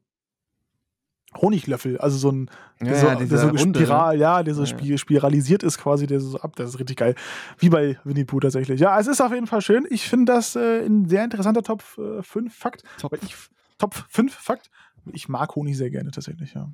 [1.35, 1.97] Honiglöffel.
[1.97, 2.49] Also so ein,
[2.81, 3.85] Ja, so, ja, der so Runde, ne?
[3.85, 4.67] Spiral, ja, der so Ja.
[4.67, 6.55] spi- spiralisiert ist quasi, der so ab.
[6.57, 7.15] Das ist richtig geil.
[7.57, 8.79] Wie bei Winnie Pooh tatsächlich.
[8.79, 9.87] Ja, es ist auf jeden Fall schön.
[9.89, 12.83] Ich finde das äh, ein sehr interessanter Top 5 Fakt.
[12.99, 13.11] Top.
[13.13, 13.35] Weil ich,
[13.79, 14.69] Top 5 Fakt.
[15.11, 16.71] Ich mag Honig sehr gerne tatsächlich, ja.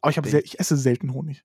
[0.00, 1.44] Aber ich, ich esse selten Honig.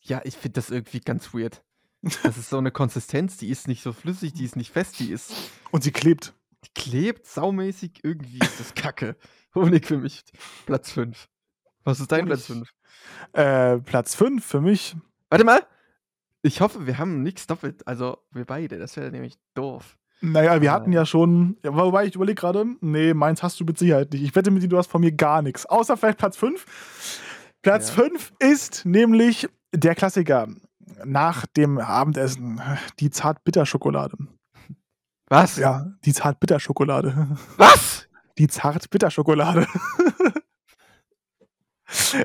[0.00, 1.62] Ja, ich finde das irgendwie ganz weird.
[2.02, 5.10] Das ist so eine Konsistenz, die ist nicht so flüssig, die ist nicht fest, die
[5.10, 5.32] ist.
[5.70, 6.32] Und sie klebt.
[6.64, 9.16] Die klebt saumäßig, irgendwie ist das Kacke.
[9.54, 10.24] Honig für mich.
[10.66, 11.28] Platz 5.
[11.84, 12.28] Was ist dein Honig.
[12.28, 12.72] Platz 5?
[13.32, 14.96] Äh, Platz 5 für mich.
[15.30, 15.62] Warte mal!
[16.42, 17.86] Ich hoffe, wir haben nichts doppelt.
[17.86, 19.96] Also wir beide, das wäre nämlich doof.
[20.20, 23.78] Naja, wir hatten ja schon, ja, wobei ich überlege gerade, nee, meins hast du mit
[23.78, 24.22] Sicherheit nicht.
[24.22, 25.66] Ich wette mit dir, du hast von mir gar nichts.
[25.66, 26.64] Außer vielleicht Platz 5.
[27.62, 28.04] Platz Ja.
[28.04, 30.48] 5 ist nämlich der Klassiker
[31.04, 32.60] nach dem Abendessen,
[33.00, 34.16] die Zart-Bitter-Schokolade.
[35.28, 35.56] Was?
[35.56, 37.36] Ja, die Zart-Bitter-Schokolade.
[37.56, 38.08] Was?
[38.38, 39.66] Die Zart-Bitter-Schokolade.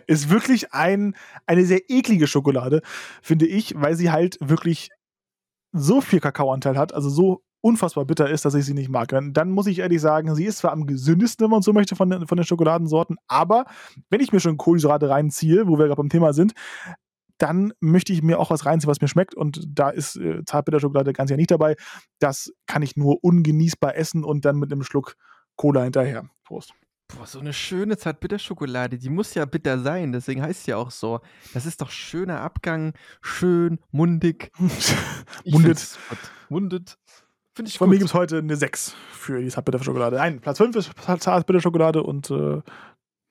[0.08, 2.82] ist wirklich ein, eine sehr eklige Schokolade,
[3.22, 4.90] finde ich, weil sie halt wirklich
[5.72, 9.08] so viel Kakaoanteil hat, also so unfassbar bitter ist, dass ich sie nicht mag.
[9.08, 11.96] Dann, dann muss ich ehrlich sagen, sie ist zwar am gesündesten, wenn man so möchte,
[11.96, 13.66] von den, von den Schokoladensorten, aber
[14.10, 16.54] wenn ich mir schon Kohlenhydrate reinziehe, wo wir gerade beim Thema sind,
[17.44, 19.36] dann möchte ich mir auch was reinziehen, was mir schmeckt.
[19.36, 21.76] Und da ist äh, Zartbitterschokolade ganz ja nicht dabei.
[22.20, 25.18] Das kann ich nur ungenießbar essen und dann mit einem Schluck
[25.58, 26.30] Cola hinterher.
[26.46, 26.74] Prost.
[27.10, 30.90] Boah, so eine schöne Zartbitterschokolade, die muss ja bitter sein, deswegen heißt es ja auch
[30.90, 31.20] so.
[31.54, 34.50] Das ist doch schöner Abgang, schön, mundig.
[35.46, 36.00] Mundet.
[36.48, 36.98] Mundet.
[37.54, 38.04] Finde ich Von mir gut.
[38.04, 40.16] gibt es heute eine 6 für die Zartbitterschokolade.
[40.16, 42.62] Nein, Platz 5 ist Zartbitterschokolade und äh,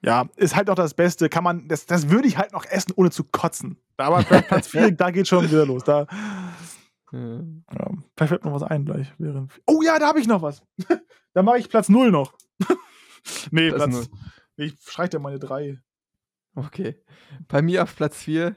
[0.04, 1.28] ja, ist halt auch das Beste.
[1.28, 3.76] Kann man, das, das würde ich halt noch essen, ohne zu kotzen.
[3.96, 5.84] Aber Platz- Platz 4, da geht schon wieder los.
[5.84, 6.06] Da,
[7.12, 7.18] Ja.
[7.20, 9.12] ja, vielleicht fällt noch was ein gleich.
[9.18, 10.62] Während, oh ja, da habe ich noch was.
[11.34, 12.32] da mache ich Platz 0 noch.
[13.50, 14.10] nee, Platz Platz.
[14.56, 15.78] Nee, ich streiche dir meine 3.
[16.54, 17.02] Okay.
[17.48, 18.56] Bei mir auf Platz 4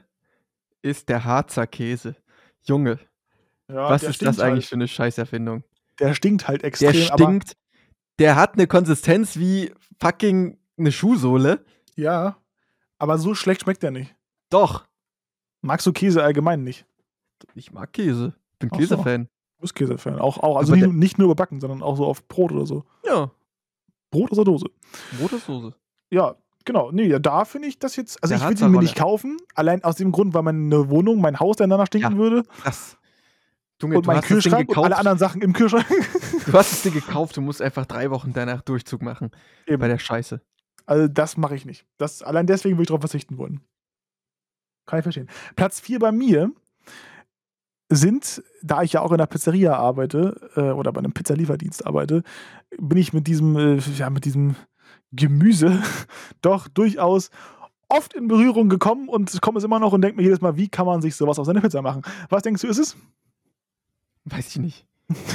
[0.82, 2.16] ist der Harzer Käse.
[2.62, 2.98] Junge,
[3.68, 4.68] Ja, was ist das eigentlich Halt.
[4.70, 5.62] für eine Scheißerfindung?
[6.00, 6.92] Der stinkt halt extrem.
[6.92, 7.56] Der stinkt.
[8.18, 11.64] Der hat eine Konsistenz wie fucking eine Schuhsohle.
[11.94, 12.36] Ja,
[12.98, 14.14] aber so schlecht schmeckt der nicht.
[14.50, 14.86] Doch.
[15.62, 16.86] Magst du Käse allgemein nicht?
[17.54, 18.02] Ich mag Du
[18.58, 18.78] Bin Ach so.
[18.78, 19.24] Käsefan.
[19.56, 20.18] Du bist Käsefan.
[20.18, 22.84] Auch, auch also nicht, nicht nur überbacken, sondern auch so auf Brot oder so.
[23.04, 23.30] Ja.
[24.10, 24.66] Brot aus der Dose.
[25.18, 25.74] Brot oder Soße?
[26.10, 26.90] Ja, genau.
[26.92, 28.22] Nee, ja, da finde ich das jetzt.
[28.22, 29.38] Also Der ich würde ihn mir nicht kaufen.
[29.54, 32.18] Allein aus dem Grund, weil meine Wohnung, mein Haus dann danach stinken Ja.
[32.18, 32.42] würde.
[32.62, 32.96] Krass.
[33.82, 35.86] Junge, und du mein Kühlschrank und alle anderen Sachen im Kühlschrank.
[36.46, 39.30] Du hast das Ding gekauft, du musst einfach drei Wochen danach Durchzug machen.
[39.66, 39.80] Eben.
[39.80, 40.40] Bei der Scheiße.
[40.86, 41.84] Also das mache ich nicht.
[41.98, 43.60] Das, allein deswegen würde ich darauf verzichten wollen.
[44.86, 45.28] Kann ich verstehen.
[45.56, 46.52] Platz 4 bei mir
[47.88, 52.22] sind, da ich ja auch in der Pizzeria arbeite äh, oder bei einem Pizzalieferdienst arbeite,
[52.78, 54.56] bin ich mit diesem, äh, ja, mit diesem
[55.12, 55.82] Gemüse
[56.40, 57.30] doch durchaus
[57.88, 60.68] oft in Berührung gekommen und komme es immer noch und denke mir jedes Mal, wie
[60.68, 62.02] kann man sich sowas auf seine Pizza machen?
[62.28, 62.96] Was denkst du, ist es?
[64.24, 64.86] Weiß ich nicht.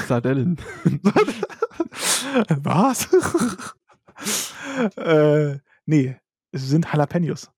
[0.08, 0.58] Sardellen.
[2.64, 3.10] Was?
[4.96, 6.18] äh, nee,
[6.52, 7.52] es sind Jalapenos.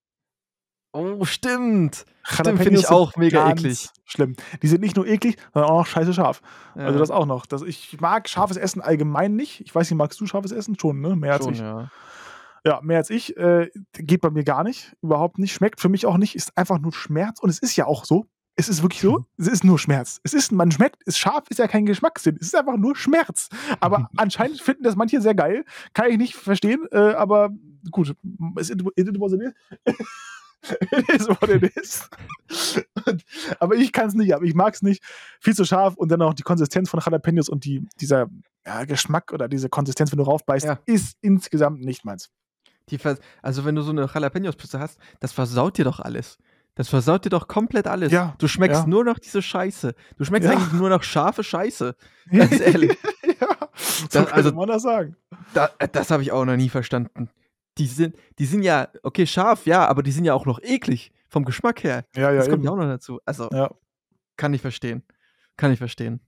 [0.94, 2.06] Oh, stimmt.
[2.30, 3.90] Jalapenos finde ich auch mega eklig.
[4.06, 4.36] Schlimm.
[4.62, 6.42] Die sind nicht nur eklig, sondern auch noch scheiße scharf.
[6.76, 7.46] Ja, Also das auch noch.
[7.46, 9.62] Das, ich mag scharfes Essen allgemein nicht.
[9.62, 10.78] Ich weiß nicht, magst du scharfes Essen?
[10.80, 11.16] Schon, ne?
[11.16, 11.60] Mehr als schon, ich.
[11.60, 11.90] ja.
[12.66, 13.36] Ja, mehr als ich.
[13.36, 14.96] Äh, geht bei mir gar nicht.
[15.02, 15.54] Überhaupt nicht.
[15.54, 16.36] Schmeckt für mich auch nicht.
[16.36, 17.40] Ist einfach nur Schmerz.
[17.42, 18.28] Und es ist ja auch so.
[18.56, 19.26] Es ist wirklich so.
[19.38, 20.20] Es ist nur Schmerz.
[20.24, 22.38] Es ist, man schmeckt, es scharf ist ja kein Geschmackssinn.
[22.40, 23.50] Es ist einfach nur Schmerz.
[23.80, 25.66] Aber anscheinend finden das manche sehr geil.
[25.94, 26.86] Kann ich nicht verstehen.
[26.92, 27.50] Äh, aber
[27.90, 28.16] gut.
[28.58, 29.54] Es it, it was it is.
[30.92, 32.10] it is what it is.
[33.06, 33.24] Und,
[33.60, 34.34] aber ich kann es nicht.
[34.36, 35.04] Aber ich mag es nicht.
[35.40, 35.96] Viel zu scharf.
[35.96, 38.28] Und dann auch die Konsistenz von Jalapenos und die, dieser
[38.66, 40.80] ja, Geschmack oder diese Konsistenz, wenn du raufbeißt, Ja.
[40.86, 42.30] ist insgesamt nicht meins.
[43.42, 46.38] Also wenn du so eine Jalapenos-Pizza hast, das versaut dir doch alles.
[46.76, 48.12] Das versaut dir doch komplett alles.
[48.12, 48.88] Ja, Du schmeckst ja.
[48.88, 49.94] nur noch diese Scheiße.
[50.18, 50.56] Du schmeckst Ja.
[50.56, 51.96] eigentlich nur noch scharfe Scheiße.
[52.32, 52.98] Ganz ehrlich.
[53.40, 55.16] ja, so Das- also- man das sagen.
[55.54, 57.30] Da, das habe ich auch noch nie verstanden.
[57.78, 61.12] Die sind, die sind ja, okay, scharf, ja, aber die sind ja auch noch eklig.
[61.30, 62.06] Vom Geschmack her.
[62.16, 63.20] Ja, ja, das kommt ja auch noch dazu.
[63.26, 63.72] Also, Ja.
[64.38, 65.04] kann ich verstehen.
[65.58, 66.22] Kann ich verstehen.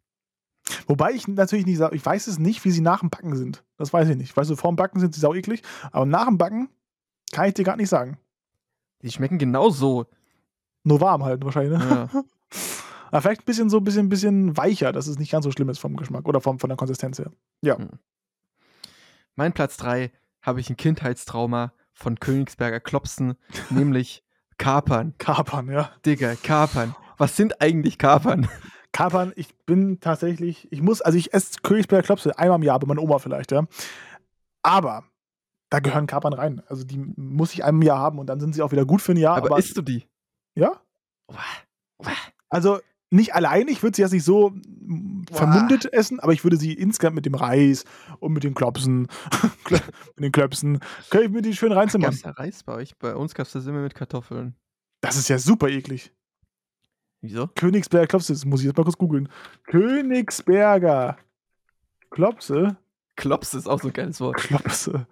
[0.88, 3.64] Wobei ich natürlich nicht sage, ich weiß es nicht, wie sie nach dem Backen sind.
[3.78, 4.36] Das weiß ich nicht.
[4.36, 6.70] Weißt du, vor dem Backen sind sie sau eklig, aber nach dem Backen
[7.32, 8.18] kann ich dir gar nicht sagen.
[9.04, 10.08] Die schmecken genauso.
[10.86, 11.80] Nur warm halt wahrscheinlich.
[11.80, 12.10] Ne?
[12.14, 12.24] Ja.
[13.12, 15.70] Aber vielleicht ein bisschen so ein bisschen, bisschen weicher, dass es nicht ganz so schlimm
[15.70, 17.32] ist vom Geschmack oder vom, von der Konsistenz her.
[17.62, 17.78] Ja.
[19.36, 23.36] mein Platz 3 habe ich ein Kindheitstrauma von Königsberger Klopsen,
[23.70, 24.24] nämlich
[24.58, 25.14] Kapern.
[25.18, 25.92] Kapern, ja.
[26.06, 26.96] Digga, Kapern.
[27.18, 28.48] Was sind eigentlich Kapern?
[28.92, 32.88] Kapern, ich bin tatsächlich, ich muss, also ich esse Königsberger Klopse einmal im Jahr, bei
[32.88, 33.66] meiner Oma vielleicht, ja.
[34.62, 35.04] Aber
[35.70, 36.62] da gehören Kapern rein.
[36.68, 39.02] Also die muss ich einmal im Jahr haben und dann sind sie auch wieder gut
[39.02, 39.38] für ein Jahr.
[39.38, 40.06] Aber, Aber, isst du die?
[40.56, 40.82] Ja,
[42.50, 42.80] also
[43.12, 46.74] nicht allein, ich würde sie jetzt nicht so mm, vermundet essen, aber ich würde sie
[46.74, 47.86] insgesamt mit dem Reis
[48.20, 49.08] und mit den Klopsen,
[49.70, 49.84] mit
[50.20, 52.12] den Klöpsen, könnte ich mir die schön reinzimmern.
[52.12, 52.98] Gab's da Reis bei euch?
[52.98, 54.56] Bei uns gab es das immer mit Kartoffeln.
[55.02, 56.12] Das ist ja super eklig.
[57.22, 57.48] Wieso?
[57.56, 59.30] Königsberger Klopse, das muss ich jetzt mal kurz googeln.
[59.66, 61.18] Königsberger
[62.10, 62.78] Klopse,
[63.16, 64.38] Klops ist auch so ein geiles Wort.
[64.38, 65.08] Klopse.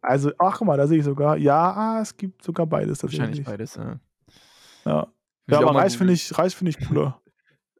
[0.00, 3.46] Also, ach guck mal, da sehe ich sogar, ja, es gibt sogar beides Wahrscheinlich tatsächlich.
[3.46, 3.74] beides.
[3.76, 4.00] Ja,
[4.84, 5.06] Ja,
[5.48, 7.20] ja aber mal Reis finde ich, Reis finde ich cooler.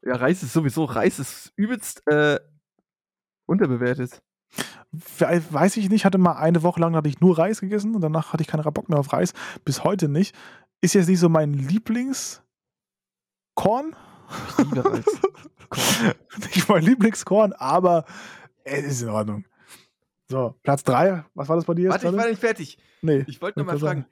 [0.07, 2.39] Ja, Reis ist sowieso, Reis ist übelst äh,
[3.47, 4.23] unterbewertet.
[4.93, 8.03] We- Weiß ich nicht, hatte mal eine Woche lang hatte ich nur Reis gegessen und
[8.03, 9.33] danach hatte ich keinen Bock mehr auf Reis.
[9.65, 10.37] Bis heute nicht.
[10.83, 12.45] Ist jetzt nicht so mein Lieblingskorn.
[13.57, 15.05] Ich liebe Reis.
[15.71, 16.15] Korn.
[16.55, 18.05] nicht mein Lieblingskorn, aber
[18.65, 19.47] es ist in Ordnung.
[20.29, 21.25] So, Platz 3.
[21.33, 21.93] Was war das bei dir jetzt?
[22.05, 22.79] Warte, ich war nicht fertig.
[23.01, 23.25] nee.
[23.27, 24.05] Ich wollte noch mal fragen,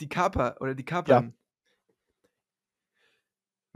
[0.00, 1.34] die Kaper oder die Kapern.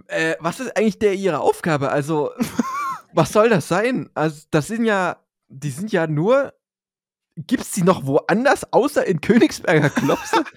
[0.09, 1.91] Äh, was ist eigentlich der ihre Aufgabe?
[1.91, 2.31] Also,
[3.13, 4.09] was soll das sein?
[4.15, 5.17] Also, das sind ja,
[5.49, 6.53] die sind ja nur.
[7.39, 10.45] Gibt's die noch woanders außer in Königsberger Klopse?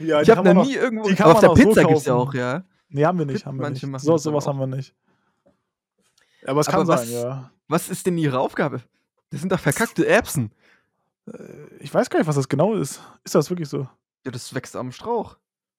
[0.00, 1.08] Ja, ich habe noch nie irgendwo.
[1.08, 2.62] die kann Aber auf der auch so Pizza gibt's ja auch, ja.
[2.88, 3.44] Nee, haben wir nicht.
[3.44, 4.00] Haben wir manche nicht.
[4.00, 4.94] So, sowas haben wir nicht.
[6.46, 7.50] Aber es Aber kann was- sein, ja.
[7.66, 8.80] Was ist denn ihre Aufgabe?
[9.30, 10.52] Das sind doch verkackte Erbsen.
[11.26, 11.32] Äh,
[11.80, 13.00] Ich weiß gar nicht, was das genau ist.
[13.24, 13.88] Ist das wirklich so?
[14.24, 15.36] Ja, das wächst am Strauch.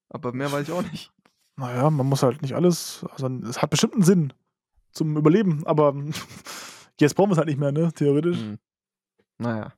[0.10, 1.12] Aber mehr weiß ich auch nicht.
[1.60, 3.06] Naja, man muss halt nicht alles.
[3.12, 4.34] Also, es hat bestimmt einen Sinn
[4.92, 5.94] zum Überleben, aber
[7.00, 7.92] jetzt brauchen wir es halt nicht mehr, ne?
[7.94, 8.38] Theoretisch.
[8.38, 8.58] Hm.
[9.38, 9.74] Naja,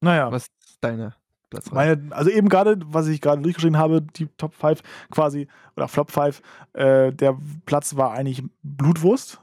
[0.00, 0.32] Naja.
[0.32, 1.14] was ist deine
[1.50, 1.70] Platz?
[1.70, 6.10] Meine, also eben gerade, was ich gerade durchgeschrieben habe, die Top 5 quasi, oder Flop
[6.10, 6.42] 5,
[6.74, 9.40] äh, der Platz war eigentlich Blutwurst.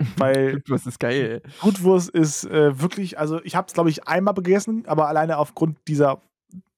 [0.18, 1.40] Weil Was ist geil.
[1.62, 5.78] Blutwurst ist äh, wirklich, also ich habe es, glaube ich, einmal gegessen, aber alleine aufgrund
[5.88, 6.20] dieser,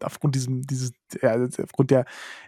[0.02, 2.04] aufgrund diesem, dieses, ja, aufgrund der,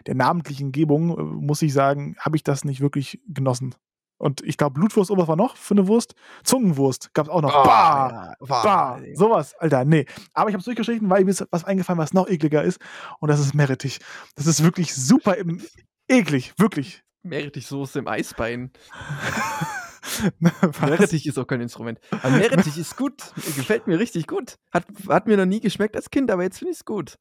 [0.07, 3.75] der namentlichen Gebung, äh, muss ich sagen, habe ich das nicht wirklich genossen.
[4.21, 6.13] Und ich glaube, Blutwurst, was war noch für eine Wurst?
[6.43, 7.49] Zungenwurst gab es auch noch.
[7.49, 8.35] Oh, bah!
[8.39, 10.05] bah, Bah, sowas, Alter, nee.
[10.35, 12.79] Aber ich habe es durchgestrichen, weil mir ist was eingefallen, was noch ekliger ist.
[13.19, 13.99] Und das ist Meerrettich.
[14.35, 15.59] Das ist wirklich super im,
[16.07, 17.03] eklig, wirklich.
[17.23, 18.71] Meerrettichsoße im Eisbein.
[20.39, 21.99] Meerrettich ist auch kein Instrument.
[22.11, 23.33] Aber Meerrettich ist gut.
[23.35, 24.57] Gefällt mir richtig gut.
[24.71, 27.17] Hat, hat mir noch nie geschmeckt als Kind, aber jetzt finde ich es gut.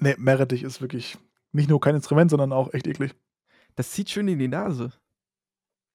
[0.00, 1.16] Nee, Meerrettich ist wirklich
[1.52, 3.14] nicht nur kein Instrument, sondern auch echt eklig.
[3.76, 4.92] Das zieht schön in die Nase.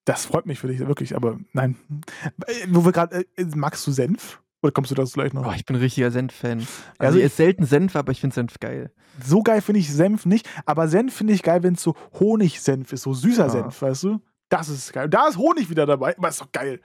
[0.04, 1.76] Das freut mich für dich, wirklich, aber nein.
[2.46, 4.40] Äh, Wo wir gerade, äh, magst du Senf?
[4.62, 5.46] Oder kommst du dazu gleich noch?
[5.46, 6.58] Oh, ich bin ein richtiger Senf-Fan.
[6.58, 8.92] Also, Also ich esse selten Senf, aber ich finde Senf geil.
[9.24, 12.92] So geil finde ich Senf nicht, aber Senf finde ich geil, wenn es so Honigsenf
[12.92, 13.50] ist, so süßer Ah.
[13.50, 14.20] Senf, weißt du?
[14.50, 15.08] Das ist geil.
[15.08, 16.80] Da ist Honig wieder dabei, aber ist doch geil.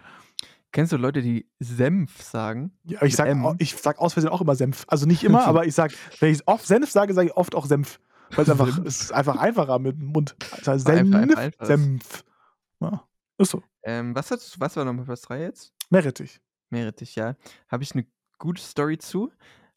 [0.71, 2.77] Kennst du Leute, die Senf sagen?
[2.83, 3.55] Ja, ich sag, M.
[3.59, 4.85] ich sag aus Versehen auch immer Senf.
[4.87, 7.65] Also nicht immer, aber ich sag, wenn ich oft Senf sage, sage ich oft auch
[7.65, 7.99] Senf.
[8.31, 10.35] Weil es einfach, es ist einfach einfacher mit dem Mund.
[10.51, 11.65] Einfach, Senf, einfach, einfach.
[11.65, 12.23] Senf.
[12.81, 13.03] Ja,
[13.37, 13.63] ist so.
[13.83, 15.73] Ähm, was, hat, was war nochmal Platz 3 jetzt?
[15.89, 16.39] Meerrettich.
[16.69, 17.35] Meerrettich, ja.
[17.69, 18.05] Habe ich eine
[18.37, 19.31] gute Story zu.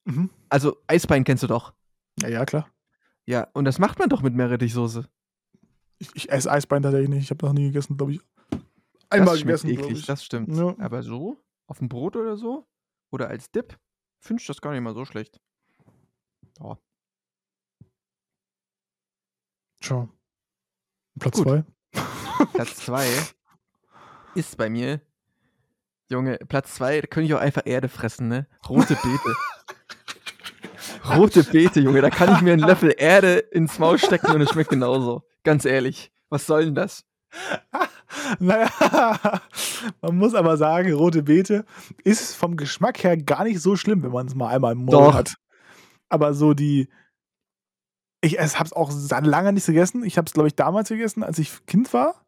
[0.04, 0.30] Mhm.
[0.48, 1.74] Also, Eisbein kennst du doch.
[2.20, 2.68] Ja, ja, klar.
[3.26, 5.04] Ja, und das macht man doch mit Meerrettichsoße.
[5.98, 7.24] Ich, ich esse Eisbein tatsächlich nicht.
[7.24, 8.20] Ich habe noch nie gegessen, glaube ich.
[8.50, 8.60] Das
[9.10, 10.06] Einmal schmeckt gegessen, eklig, ich.
[10.06, 10.56] das stimmt.
[10.56, 10.74] Ja.
[10.78, 12.66] Aber so, auf dem Brot oder so,
[13.10, 13.78] oder als Dip,
[14.20, 15.40] finde ich das gar nicht mal so schlecht.
[16.60, 16.76] Oh.
[19.82, 20.08] Ciao.
[21.18, 21.64] Platz zwei.
[22.52, 23.06] Platz 2
[24.34, 25.00] ist bei mir,
[26.10, 28.46] Junge, Platz 2, da könnte ich auch einfach Erde fressen, ne?
[28.68, 29.36] Rote Beete.
[31.16, 34.50] Rote Beete, Junge, da kann ich mir einen Löffel Erde ins Maul stecken und es
[34.50, 35.27] schmeckt genauso.
[35.44, 37.04] Ganz ehrlich, was soll denn das?
[38.38, 38.70] Naja,
[40.00, 41.64] man muss aber sagen, rote Beete
[42.04, 45.14] ist vom Geschmack her gar nicht so schlimm, wenn man es mal einmal im Mund
[45.14, 45.34] hat.
[46.08, 46.88] Aber so die.
[48.20, 50.04] Ich habe es auch seit lange nicht gegessen.
[50.04, 52.24] Ich habe es, glaube ich, damals gegessen, als ich Kind war.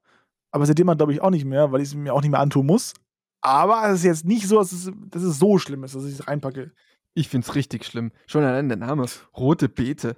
[0.53, 2.41] Aber seitdem man, glaube ich, auch nicht mehr, weil ich es mir auch nicht mehr
[2.41, 2.95] antun muss.
[3.41, 6.15] Aber es ist jetzt nicht so, dass es, dass es so schlimm ist, dass ich
[6.19, 6.73] es reinpacke.
[7.15, 8.13] Ich find's richtig schlimm.
[8.27, 9.07] Schon allein der Name.
[9.37, 10.17] Rote Beete.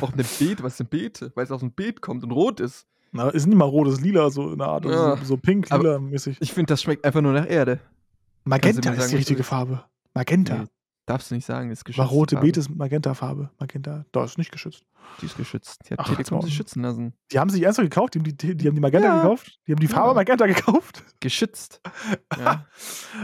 [0.00, 1.32] Auch eine Beete, was ist eine Beete?
[1.34, 2.86] Weil es aus dem Beet kommt und rot ist.
[3.12, 4.84] Na, ist nicht mal rot, ist lila, so in der Art.
[4.84, 5.16] Ja.
[5.18, 6.38] so, so pink, Aber- lila mäßig.
[6.40, 7.80] Ich finde, das schmeckt einfach nur nach Erde.
[8.44, 9.42] Magenta ist die richtige?
[9.42, 9.84] Farbe.
[10.14, 10.58] Magenta.
[10.58, 10.64] Nee,
[11.06, 12.00] darfst du nicht sagen, ist geschützt.
[12.06, 13.50] Aber rote Beete ist Magenta-Farbe.
[13.58, 14.84] Magenta, da ist nicht geschützt.
[15.22, 15.80] Die ist geschützt.
[15.88, 17.14] Die hat Ach, Telekom sich schützen lassen.
[17.30, 19.22] Die haben sich ernsthaft gekauft, die haben die, die, haben die Magenta Ja.
[19.22, 19.58] gekauft.
[19.66, 20.14] Die haben die Farbe Ja.
[20.14, 21.04] Magenta gekauft.
[21.20, 21.80] Geschützt.
[22.38, 22.66] Ja.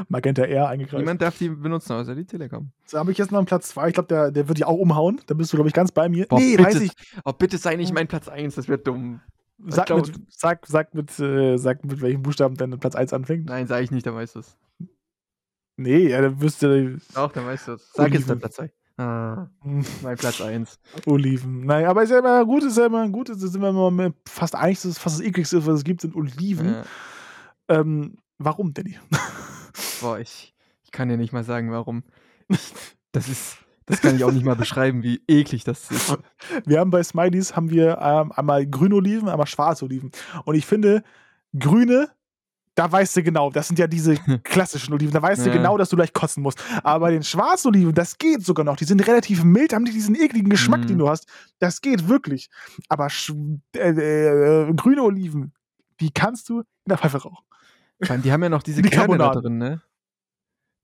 [0.08, 1.00] Magenta R eingegriffen.
[1.00, 2.70] Niemand darf die benutzen, außer die Telekom.
[2.86, 3.88] So habe ich jetzt noch einen Platz 2.
[3.88, 5.20] Ich glaube, der, der wird dich auch umhauen.
[5.26, 6.26] Da bist du, glaube ich, ganz bei mir.
[6.26, 6.64] Boah, nee, bitte.
[6.68, 6.92] weiß ich.
[7.24, 9.20] Oh, bitte sei nicht mein Platz 1, das wird dumm.
[9.66, 13.46] Sag, glaub- mit, sag, sag, mit, äh, sag mit welchem Buchstaben dein Platz 1 anfängt.
[13.46, 14.56] Nein, sag ich nicht, dann weißt du es.
[15.76, 17.92] Nee, ja, dann wüsste Doch, dann weißt du es.
[17.92, 18.70] Sag jetzt dein Platz 2.
[18.98, 19.48] Ah,
[20.02, 20.78] mein Platz 1.
[21.06, 21.64] Oliven.
[21.64, 23.28] Naja, aber ist ja immer gut, ist ja immer gut.
[23.28, 26.68] Wir immer mit fast eigentlich das ist fast das ekligste, was es gibt, sind Oliven.
[26.68, 26.84] Ja.
[27.68, 28.98] Ähm, warum, Danny?
[30.00, 30.54] Boah, ich,
[30.84, 32.04] ich kann dir nicht mal sagen, warum.
[33.12, 33.56] Das ist,
[33.86, 36.18] das kann ich auch nicht mal beschreiben, wie eklig das ist.
[36.66, 40.10] Wir haben bei Smileys haben wir ähm, einmal grüne Oliven, einmal schwarze Oliven.
[40.44, 41.02] Und ich finde,
[41.58, 42.10] grüne,
[42.74, 45.56] da weißt du genau, das sind ja diese klassischen Oliven, da weißt du Ja.
[45.56, 46.62] genau, dass du gleich kotzen musst.
[46.82, 48.76] Aber bei den schwarzen Oliven, das geht sogar noch.
[48.76, 50.86] Die sind relativ mild, haben nicht diesen ekligen Geschmack, Mhm.
[50.86, 51.26] den du hast.
[51.58, 52.48] Das geht wirklich.
[52.88, 53.90] Aber sch- äh,
[54.68, 55.52] äh, grüne Oliven,
[56.00, 57.44] die kannst du in der Pfeife rauchen.
[58.24, 59.82] Die haben ja noch diese Die Kerne da drin, ne?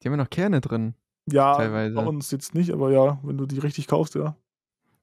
[0.02, 0.94] Die haben ja noch Kerne drin.
[1.30, 1.94] Ja, Teilweise.
[1.94, 4.36] bei uns jetzt nicht, aber ja, wenn du die richtig kaufst, ja.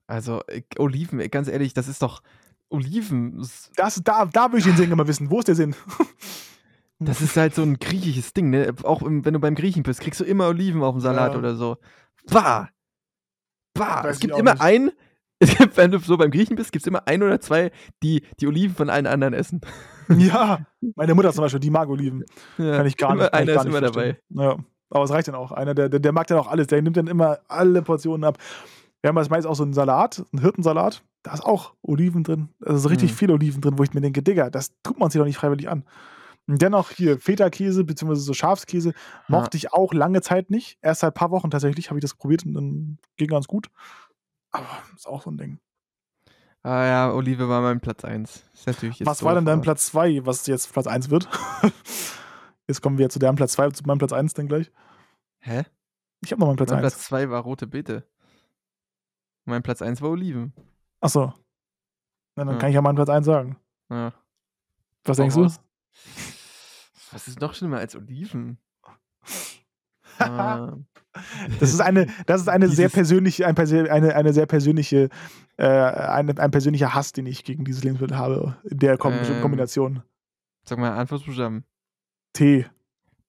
[0.07, 2.21] Also, äh, Oliven, ey, ganz ehrlich, das ist doch.
[2.69, 3.43] Oliven,
[3.75, 5.29] Das, da, da will ich den Sinn immer wissen.
[5.29, 5.75] Wo ist der Sinn?
[6.99, 8.73] das ist halt so ein griechisches Ding, ne?
[8.83, 11.37] Auch im, wenn du beim Griechen bist, kriegst du immer Oliven auf dem Salat Ja.
[11.39, 11.77] oder so.
[12.31, 12.69] Bah!
[13.73, 14.03] Bah!
[14.03, 14.61] Weiß Es gibt auch immer nicht.
[14.63, 14.91] einen,
[15.39, 17.71] gibt, wenn du so beim Griechen bist, gibt es immer ein oder zwei,
[18.03, 19.61] die die Oliven von allen anderen essen.
[20.17, 22.23] ja, meine Mutter zum Beispiel, die mag Oliven.
[22.57, 23.33] Ja, Kann ich gar immer nicht.
[23.33, 24.17] Einer gar ist nicht immer verstehen.
[24.29, 24.43] dabei.
[24.45, 24.57] Ja,
[24.91, 25.51] aber es reicht dann auch.
[25.51, 26.67] Einer, der, der, der mag dann auch alles.
[26.67, 28.37] Der nimmt dann immer alle Portionen ab.
[29.01, 31.03] Wir haben als meist auch so einen Salat, einen Hirtensalat.
[31.23, 32.49] Da ist auch Oliven drin.
[32.61, 33.15] Da ist richtig Mhm.
[33.15, 35.67] viel Oliven drin, wo ich mir denke, Digga, das tut man sich doch nicht freiwillig
[35.69, 35.83] an.
[36.47, 38.15] Und dennoch hier Feta-Käse bzw.
[38.15, 38.93] so Schafskäse
[39.27, 40.77] mochte ich auch lange Zeit nicht.
[40.81, 43.69] Erst seit ein paar Wochen tatsächlich habe ich das probiert und dann ging ganz gut.
[44.51, 45.59] Aber ist auch so ein Ding.
[46.61, 48.49] Ah ja, Olive war mein Platz 1.
[48.53, 51.27] Ist natürlich jetzt Was war denn dein Platz 2, was jetzt Platz 1 wird?
[52.67, 54.71] jetzt kommen wir zu deinem Platz 2, zu meinem Platz 1 dann gleich.
[55.39, 55.63] Hä?
[56.21, 56.93] Ich habe noch meinen Platz mein 1.
[56.93, 58.07] Platz 2 war rote Beete.
[59.45, 60.53] Mein Platz 1 war Oliven.
[61.01, 61.33] Achso.
[62.35, 62.59] Na, dann Ja.
[62.59, 63.57] kann ich ja meinen Platz 1 sagen.
[63.91, 64.13] Ja.
[65.03, 65.47] Was denkst du?
[67.15, 68.57] Was ist noch schlimmer als Oliven?
[70.19, 70.73] Ah,
[71.61, 75.07] Das ist eine, das ist eine sehr persönliche, ein, eine, eine sehr persönliche,
[75.55, 78.57] äh, eine, ein persönlicher Hass, den ich gegen dieses Lebensmittel habe.
[78.65, 79.41] In der Kom Ähm.
[79.41, 80.03] Kombination.
[80.67, 81.63] Sag mal, Antwortbuchstaben.
[82.33, 82.65] Tee.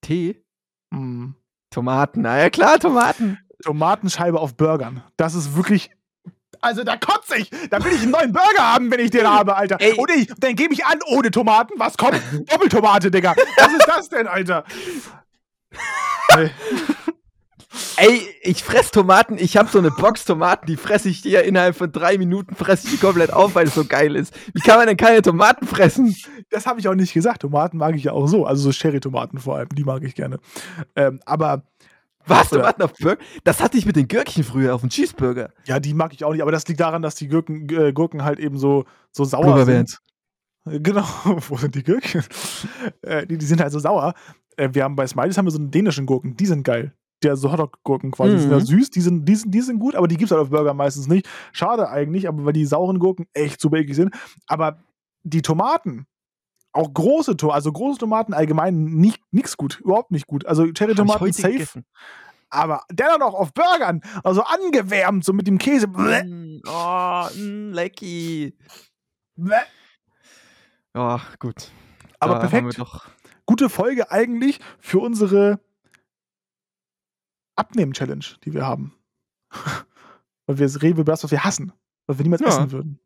[0.00, 0.42] Tee?
[0.90, 1.34] Mm.
[1.70, 2.22] Tomaten.
[2.22, 3.38] Na ja, klar, Tomaten.
[3.62, 5.04] Tomatenscheibe auf Burgern.
[5.16, 5.92] Das ist wirklich.
[6.60, 7.50] Also da kotze ich.
[7.70, 9.76] Da will ich einen neuen Burger haben, wenn ich den habe, Alter.
[9.80, 9.94] Ey.
[9.94, 11.74] Und ich, dann gebe ich an, ohne Tomaten.
[11.78, 12.20] Was kommt?
[12.50, 13.34] Doppeltomate, Digga.
[13.58, 14.64] Was ist das denn, Alter?
[17.96, 19.38] Ey, ich fress Tomaten.
[19.38, 22.86] Ich habe so eine Box Tomaten, die fresse ich dir innerhalb von drei Minuten, fresse
[22.86, 24.34] ich die komplett auf, weil es so geil ist.
[24.54, 26.14] Wie kann man denn keine Tomaten fressen?
[26.50, 27.42] Das habe ich auch nicht gesagt.
[27.42, 28.46] Tomaten mag ich ja auch so.
[28.46, 29.68] Also so Cherry-Tomaten vor allem.
[29.70, 30.38] Die mag ich gerne.
[30.94, 31.62] Ähm, aber
[32.26, 33.22] Was, Oder- auf Burger?
[33.44, 35.50] Das hatte ich mit den Gürkchen früher auf dem Cheeseburger.
[35.66, 36.42] ja, die mag ich auch nicht.
[36.42, 39.98] Aber das liegt daran, dass die Gurken, äh, Gurken halt eben so, so sauer sind.
[40.68, 41.04] Äh, Genau.
[41.48, 42.24] Wo sind die Gurken?
[43.02, 44.14] äh, die, die sind halt so sauer.
[44.56, 46.36] Äh, wir haben bei Smileys haben wir so einen dänischen Gurken.
[46.36, 46.92] Die sind geil.
[47.22, 48.32] Der so Hotdog-Gurken quasi.
[48.34, 48.64] Die sind ja Mhm.
[48.66, 48.90] süß.
[48.90, 51.06] Die sind, die, sind, die sind gut, aber die gibt es halt auf Burger meistens
[51.06, 51.28] nicht.
[51.52, 54.14] Schade eigentlich, aber weil die sauren Gurken echt super eklig sind.
[54.48, 54.82] Aber
[55.22, 56.06] die Tomaten,
[56.76, 60.46] auch große Tomaten, also große Tomaten allgemein nicht nichts gut, überhaupt nicht gut.
[60.46, 61.84] Also Cherry-Tomaten heute safe, gegessen.
[62.50, 65.86] aber dennoch noch auf Burgern, also angewärmt, so mit dem Käse.
[65.88, 68.56] Mm, oh, mm, lecky.
[69.36, 69.56] bleh.
[70.94, 71.70] Ja, gut.
[72.20, 72.80] Aber Da perfekt.
[73.44, 75.60] Gute Folge eigentlich für unsere
[77.56, 78.94] Abnehmen-Challenge, die wir haben.
[80.46, 81.72] Weil wir reden über das, was wir hassen,
[82.06, 82.48] was wir niemals Ja.
[82.48, 83.00] essen würden.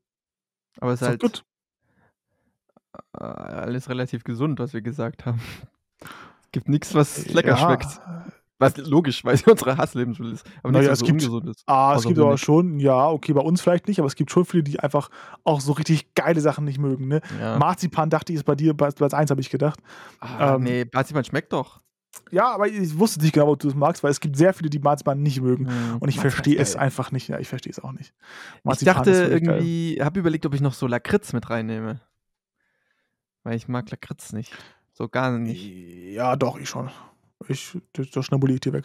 [0.81, 1.27] aber es Ist halt äh,
[3.13, 5.41] alles relativ gesund, was wir gesagt haben.
[6.01, 7.57] Es gibt nichts, was lecker Ja.
[7.57, 8.01] schmeckt.
[8.59, 10.47] Was logisch, weil es unsere Hasslebensmittel ist.
[10.63, 11.63] Aber Naja, nichts, was es so gibt- ungesund ist.
[11.67, 12.41] Ah, es gibt aber Honig.
[12.41, 15.09] schon, ja, okay, bei uns vielleicht nicht, aber es gibt schon viele, die einfach
[15.45, 17.09] auch so richtig geile Sachen nicht mögen.
[17.09, 17.23] Ne?
[17.41, 17.57] Ja.
[17.59, 19.81] Marzipan dachte ich, ist bei dir Platz Platz 1, habe ich gedacht.
[20.21, 21.81] Ah, ähm, nee, Marzipan schmeckt doch.
[22.33, 24.69] Ja, aber ich wusste nicht genau, ob du es magst, weil es gibt sehr viele,
[24.69, 25.65] die Marzipan nicht mögen.
[25.65, 27.29] Mm, Und ich verstehe es einfach nicht.
[27.29, 28.13] Ja, ich verstehe es auch nicht.
[28.59, 29.57] Ich Marzipan dachte wirklich geil.
[29.59, 32.01] irgendwie, habe überlegt, ob ich noch so Lakritz mit reinnehme.
[33.51, 34.53] Weil ich mag Lakritz nicht.
[34.93, 35.73] So gar nicht.
[36.15, 36.89] Ja, doch, ich schon.
[37.49, 38.85] Ich, das, das schnabuliere ich dir weg.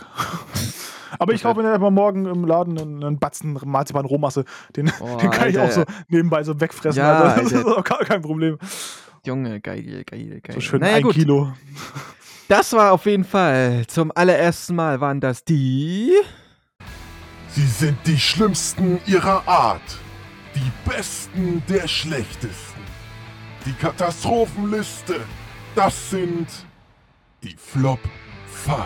[1.19, 4.43] Aber ich kaufe mir einfach morgen im Laden einen, einen Batzen Marzipan-Rohmasse.
[4.75, 5.93] Den, Oh, den kann ich auch so Alter.
[6.07, 6.97] nebenbei so wegfressen.
[6.97, 7.43] Ja, Alter.
[7.43, 7.77] Das ist Alter.
[7.77, 8.57] auch gar kein Problem.
[9.23, 10.55] Junge, geil, geil, geil.
[10.55, 11.13] So schön naja, ein gut.
[11.13, 11.53] Kilo.
[12.47, 16.11] Das war auf jeden Fall zum allerersten Mal waren das die.
[17.49, 19.99] Sie sind die schlimmsten ihrer Art.
[20.55, 22.74] Die besten der schlechtesten.
[23.65, 25.15] Die Katastrophenliste.
[25.75, 26.47] Das sind
[27.43, 27.99] die Flop
[28.47, 28.77] 5.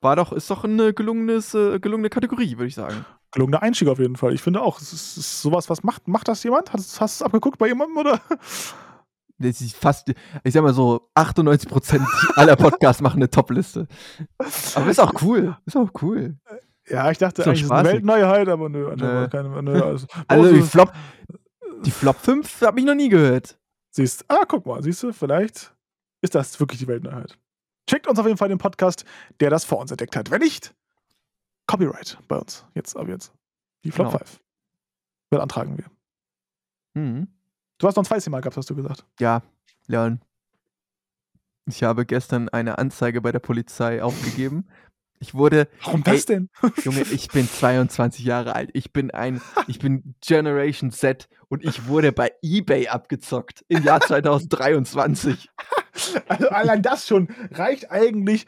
[0.00, 3.04] War doch, ist doch eine gelungenes, äh, gelungene Kategorie, würde ich sagen.
[3.32, 4.32] Gelungener Einstieg auf jeden Fall.
[4.34, 6.72] Ich finde auch, es ist, ist sowas, was macht, macht das jemand?
[6.72, 8.20] Hast, hast du es abgeguckt bei jemandem oder?
[9.38, 10.14] Das ist fast,
[10.44, 12.00] ich sag mal so, 98%
[12.36, 13.86] aller Podcasts machen eine Top-Liste.
[14.74, 15.54] Aber ist auch cool.
[15.66, 16.36] Ist auch cool.
[16.88, 17.86] Ja, ich dachte eigentlich, es ist eine.
[17.86, 19.28] Weltneuheit, aber nö, Nö.
[19.28, 19.62] keine.
[19.62, 20.90] Nö, also, Also die Flop,
[21.84, 23.58] die Flop 5 habe ich noch nie gehört.
[23.90, 25.74] Siehst, ah, guck mal, siehst du, vielleicht
[26.20, 27.38] ist das wirklich die Weltneuheit.
[27.88, 29.04] Schickt uns auf jeden Fall den Podcast,
[29.40, 30.30] der das vor uns entdeckt hat.
[30.30, 30.74] Wenn nicht,
[31.66, 32.64] Copyright bei uns.
[32.74, 33.32] Jetzt, ab jetzt.
[33.84, 34.18] Die Flop Genau.
[34.18, 34.40] 5.
[35.30, 35.84] Beantragen wir.
[37.00, 37.28] Mhm.
[37.78, 39.04] Du hast noch ein zweites Thema gehabt, hast du gesagt.
[39.20, 39.42] Ja,
[39.86, 40.20] Leon.
[41.66, 44.68] Ich habe gestern eine Anzeige bei der Polizei aufgegeben.
[45.18, 46.36] Ich wurde, Warum das Ey.
[46.36, 46.50] denn?
[46.84, 48.70] Junge, ich bin 22 Jahre alt.
[48.74, 54.00] Ich bin ein, ich bin Generation Z und ich wurde bei eBay abgezockt im Jahr
[54.46, 55.48] 2023.
[56.28, 58.46] Also allein das schon reicht eigentlich,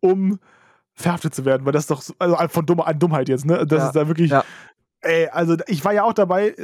[0.00, 0.38] um
[0.94, 3.64] verhaftet zu werden, weil das doch so, also von Dumm, an Dummheit jetzt, ne?
[3.66, 4.30] Das Ja, ist da wirklich.
[4.32, 4.44] ja.
[5.00, 6.56] Ey, also ich war ja auch dabei.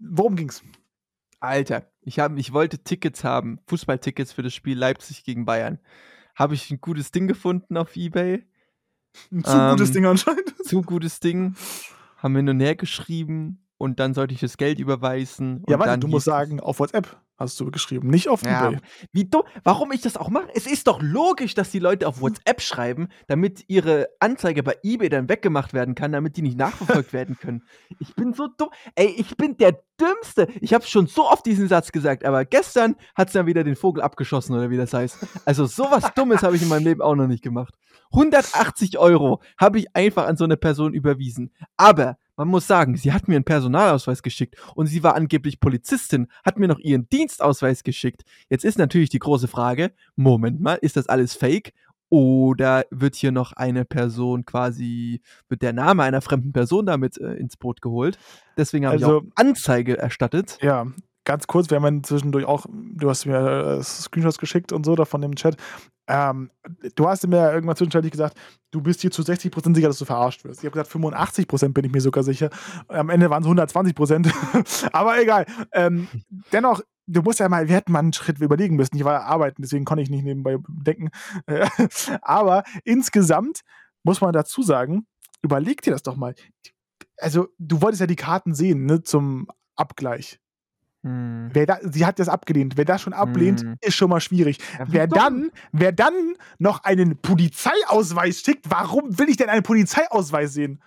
[0.00, 0.62] Worum ging's?
[1.38, 5.78] Alter, ich, hab, ich wollte Tickets haben, Fußballtickets für das Spiel Leipzig gegen Bayern.
[6.34, 8.44] Habe ich ein gutes Ding gefunden auf eBay.
[9.32, 10.54] Ein zu gutes Ähm, Ding anscheinend.
[10.64, 11.54] Zu gutes Ding.
[12.18, 15.64] Haben wir nur näher geschrieben und dann sollte ich das Geld überweisen.
[15.68, 18.80] Ja, warte, du musst sagen, auf WhatsApp hast du geschrieben, nicht auf Ja, eBay.
[19.12, 19.42] wie dumm.
[19.64, 20.48] Warum ich das auch mache?
[20.54, 25.08] Es ist doch logisch, dass die Leute auf WhatsApp schreiben, damit ihre Anzeige bei eBay
[25.08, 27.62] dann weggemacht werden kann, damit die nicht nachverfolgt werden können.
[27.98, 28.70] Ich bin so dumm.
[28.94, 30.48] Ey, ich bin der Dümmste.
[30.60, 33.76] Ich habe schon so oft diesen Satz gesagt, aber gestern hat es dann wieder den
[33.76, 35.18] Vogel abgeschossen oder wie das heißt.
[35.44, 37.74] Also sowas Dummes habe ich in meinem Leben auch noch nicht gemacht.
[38.12, 41.52] 180 Euro habe ich einfach an so eine Person überwiesen.
[41.76, 46.26] Aber man muss sagen, sie hat mir einen Personalausweis geschickt und sie war angeblich Polizistin,
[46.42, 48.22] hat mir noch ihren Dienstausweis geschickt.
[48.48, 51.74] Jetzt ist natürlich die große Frage, Moment mal, ist das alles fake?
[52.08, 55.20] Oder wird hier noch eine Person quasi,
[55.50, 58.18] wird der Name einer fremden Person damit äh, ins Boot geholt?
[58.56, 60.56] Deswegen habe ich Also- auch Anzeige erstattet.
[60.62, 60.86] Ja,
[61.24, 64.96] ganz kurz, wir haben ja zwischendurch auch, du hast mir äh, Screenshots geschickt und so
[64.96, 65.58] davon im Chat.
[66.10, 66.50] Ähm,
[66.96, 68.36] du hast mir ja irgendwann zwischenzeitlich gesagt,
[68.72, 70.60] du bist hier zu 60% sicher, dass du verarscht wirst.
[70.60, 72.50] Ich habe gesagt, 85% bin ich mir sogar sicher.
[72.88, 74.90] Am Ende waren es 120%.
[74.92, 75.46] Aber egal.
[75.72, 76.08] Ähm,
[76.52, 78.96] dennoch, du musst ja mal, wir hätten mal einen Schritt überlegen müssen.
[78.96, 81.10] Ich war arbeiten, deswegen konnte ich nicht nebenbei denken.
[82.22, 83.60] Aber insgesamt
[84.02, 85.06] muss man dazu sagen,
[85.42, 86.34] überleg dir das doch mal.
[87.18, 89.46] Also, du wolltest ja die Karten sehen, ne, zum
[89.76, 90.39] Abgleich.
[91.04, 91.48] Hm.
[91.52, 92.76] Wer da, sie hat das abgelehnt.
[92.76, 93.76] Wer das schon ablehnt, Mhm.
[93.80, 94.58] ist schon mal schwierig.
[94.78, 95.18] Ja, Wer dumm.
[95.18, 96.14] dann, wer dann
[96.58, 100.82] noch einen Polizeiausweis schickt, warum will ich denn einen Polizeiausweis sehen?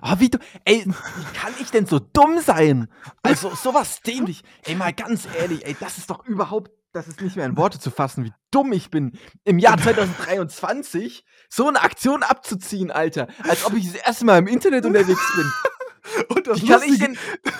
[0.00, 0.38] Ah, wie du.
[0.64, 2.88] Ey, wie kann ich denn so dumm sein?
[3.22, 4.42] Also, sowas dämlich.
[4.64, 6.70] Ey, mal ganz ehrlich, ey, das ist doch überhaupt.
[6.94, 9.18] Das ist nicht mehr in Worte zu fassen, wie dumm ich bin.
[9.44, 13.28] Im Jahr 2023 so eine Aktion abzuziehen, Alter.
[13.46, 15.52] Als ob ich das erste Mal im Internet unterwegs bin.
[16.36, 17.18] Und das Wie kann ich Lustige, denn.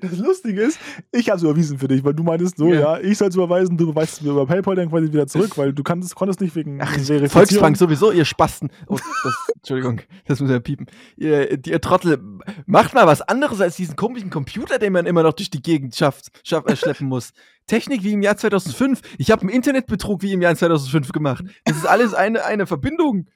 [0.00, 0.78] das Lustige ist,
[1.10, 2.98] ich habe es überwiesen für dich, weil du meintest so, Ja.
[2.98, 5.56] ja, ich soll es überweisen, du überweist es mir über PayPal dann quasi wieder zurück,
[5.58, 6.92] weil du kannst, konntest nicht wegen Ach.
[7.28, 8.70] Volksbank sowieso, ihr Spasten.
[8.86, 10.86] Oh, das, Entschuldigung, das muss ja piepen.
[11.16, 12.20] Ihr, ihr Trottel,
[12.66, 15.94] macht mal was anderes als diesen komischen Computer, den man immer noch durch die Gegend
[15.96, 17.32] schafft, schaff, äh, schleppen muss.
[17.66, 19.00] Technik wie im Jahr 2005.
[19.18, 21.44] Ich habe einen Internetbetrug wie im Jahr 2005 gemacht.
[21.64, 23.26] Das ist alles eine, eine Verbindung.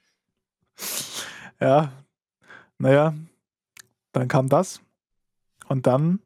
[1.60, 1.92] Ja,
[2.78, 3.14] naja,
[4.12, 4.80] dann kam das.
[5.68, 6.20] Und dann,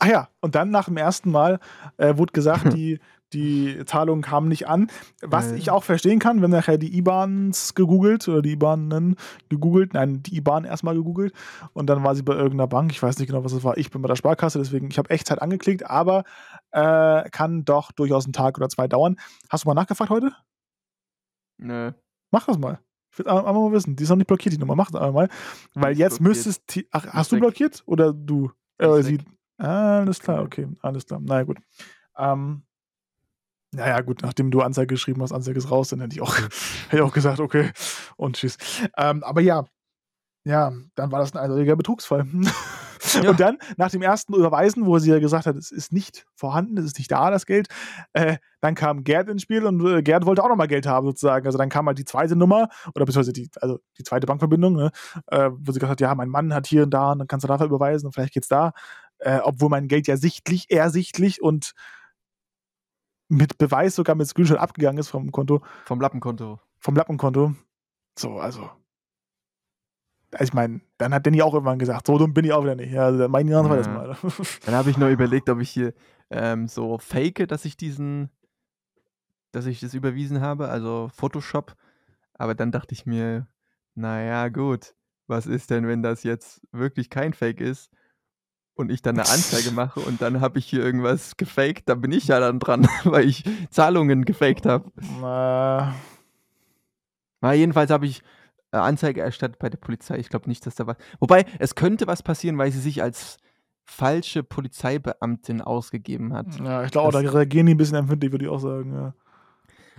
[0.00, 1.58] ah ja, und dann nach dem ersten Mal
[1.96, 2.98] äh, wurde gesagt, die,
[3.32, 4.88] die Zahlungen kamen nicht an.
[5.22, 5.56] Was Äh.
[5.56, 9.16] ich auch verstehen kann, wenn nachher die IBANs gegoogelt oder die IBANen
[9.48, 11.32] gegoogelt, nein, die IBAN erstmal gegoogelt
[11.72, 13.76] und dann war sie bei irgendeiner Bank, ich weiß nicht genau, was es war.
[13.78, 16.24] Ich bin bei der Sparkasse, deswegen, ich habe Echtzeit angeklickt, aber
[16.70, 19.16] äh, kann doch durchaus einen Tag oder zwei dauern.
[19.48, 20.32] Hast du mal nachgefragt heute?
[21.58, 21.92] Nö.
[22.30, 22.80] Mach das mal.
[23.10, 23.96] Ich will einmal mal wissen.
[23.96, 24.74] Die ist noch nicht blockiert, die Nummer.
[24.76, 25.28] Mach das einmal mal.
[25.74, 26.46] Weil jetzt blockiert.
[26.46, 26.86] müsstest.
[26.90, 27.82] Ach, hast du blockiert?
[27.86, 28.50] Oder du?
[28.78, 29.18] Äh, sie,
[29.58, 30.68] alles klar, okay.
[30.82, 31.20] Alles klar.
[31.22, 31.58] Na ja, gut.
[32.18, 32.62] Ähm,
[33.72, 36.36] naja, gut, nachdem du Anzeige geschrieben hast, Anzeige ist raus, dann hätte ich auch,
[36.88, 37.72] hätte ich auch gesagt, okay.
[38.16, 38.56] Und tschüss.
[38.96, 39.66] Ähm, aber ja.
[40.44, 42.26] Ja, dann war das ein eindeutiger Betrugsfall.
[43.22, 43.30] Ja.
[43.30, 46.76] Und dann, nach dem ersten Überweisen, wo sie ja gesagt hat, es ist nicht vorhanden,
[46.78, 47.68] es ist nicht da, das Geld,
[48.14, 51.46] äh, dann kam Gerd ins Spiel und äh, Gerd wollte auch nochmal Geld haben, sozusagen.
[51.46, 54.90] Also dann kam halt die zweite Nummer, oder beziehungsweise die, also die zweite Bankverbindung, ne,
[55.28, 57.44] äh, wo sie gesagt hat, ja, mein Mann hat hier und da, und dann kannst
[57.44, 58.72] du dafür überweisen und vielleicht geht's da.
[59.18, 61.72] Äh, obwohl mein Geld ja sichtlich, ersichtlich und
[63.28, 66.60] mit Beweis sogar mit Screenshot abgegangen ist vom Konto, Vom Lappenkonto.
[66.78, 67.54] vom Lappenkonto.
[68.18, 68.70] So, also.
[70.32, 72.74] Also ich meine, dann hat Danny auch irgendwann gesagt, so dumm bin ich auch wieder
[72.74, 72.92] nicht.
[72.92, 73.92] Ja, also Jahr war das Ja.
[73.92, 74.16] mal.
[74.64, 75.94] Dann habe ich nur überlegt, ob ich hier
[76.30, 78.30] ähm, so fake, dass ich diesen,
[79.52, 81.74] dass ich das überwiesen habe, also Photoshop.
[82.34, 83.46] Aber dann dachte ich mir,
[83.94, 84.94] naja, gut.
[85.28, 87.90] was ist denn, wenn das jetzt wirklich kein Fake ist
[88.76, 92.12] und ich dann eine Anzeige mache und dann habe ich hier irgendwas gefaked, da bin
[92.12, 94.92] ich ja dann dran, weil ich Zahlungen gefaked habe.
[97.42, 98.22] Äh, jedenfalls habe ich
[98.70, 100.18] Anzeige erstattet bei der Polizei.
[100.18, 100.96] Ich glaube nicht, dass da was.
[101.18, 103.38] Wobei, es könnte was passieren, weil sie sich als
[103.84, 106.58] falsche Polizeibeamtin ausgegeben hat.
[106.58, 108.92] ja, ich glaube, da reagieren die ein bisschen empfindlich, würde ich auch sagen.
[108.92, 109.14] Ja.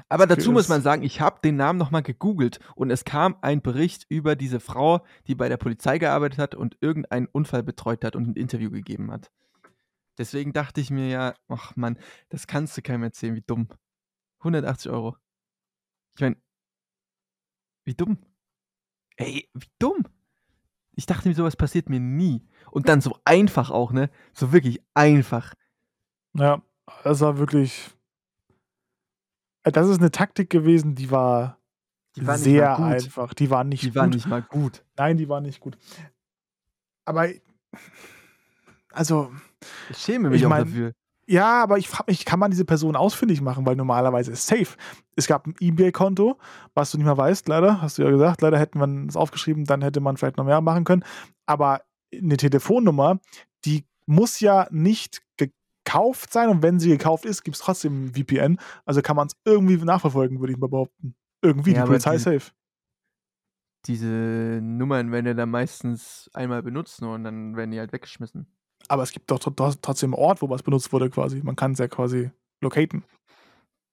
[0.10, 3.62] Aber dazu muss man sagen, ich habe den Namen nochmal gegoogelt und es kam ein
[3.62, 8.16] Bericht über diese Frau, die bei der Polizei gearbeitet hat und irgendeinen Unfall betreut hat
[8.16, 9.32] und ein Interview gegeben hat.
[10.18, 12.00] Deswegen dachte ich mir ja, ach Mann,
[12.30, 13.68] das kannst du keinem erzählen, wie dumm.
[14.40, 15.18] 180 Euro.
[16.16, 16.38] Ich meine,
[17.84, 18.18] wie dumm.
[19.18, 20.04] Ey, wie dumm.
[20.96, 22.48] Ich dachte mir, sowas passiert mir nie.
[22.72, 24.10] Und dann so einfach auch, ne?
[24.34, 25.54] So wirklich einfach.
[26.34, 26.64] Ja,
[27.04, 27.97] das war wirklich.
[29.68, 31.58] Äh, Das ist eine Taktik gewesen, die war,
[32.16, 33.34] Die war sehr einfach.
[33.34, 33.96] Die war nicht Die gut.
[33.96, 34.84] war nicht mal gut.
[34.98, 35.78] Nein, die war nicht gut.
[37.06, 37.28] Aber
[38.92, 39.32] also,
[39.90, 40.92] Ich schäme mich Ich auch mein, dafür.
[41.28, 44.76] ja, aber ich frage mich, kann man diese Person ausfindig machen, weil normalerweise ist safe.
[45.16, 46.38] Es gab ein eBay-Konto,
[46.74, 48.42] was du nicht mehr weißt, leider, hast du ja gesagt.
[48.42, 51.04] Leider hätten wir es aufgeschrieben, dann hätte man vielleicht noch mehr machen können.
[51.46, 51.82] Aber
[52.14, 53.20] eine Telefonnummer,
[53.66, 55.22] die muss ja nicht
[55.88, 58.58] gekauft sein und wenn sie gekauft ist, gibt es trotzdem ein VPN.
[58.86, 61.16] Also kann man es irgendwie nachverfolgen, würde ich mal behaupten.
[61.42, 62.54] Irgendwie, Ja, die Polizei diese- ist safe.
[63.86, 68.48] diese Nummern werden ja dann meistens einmal benutzt nur und dann werden die halt weggeschmissen.
[68.90, 71.42] Aber es gibt doch tr- tr- trotzdem einen Ort, wo was benutzt wurde quasi.
[71.42, 72.32] Man kann es ja quasi
[72.62, 73.04] locaten.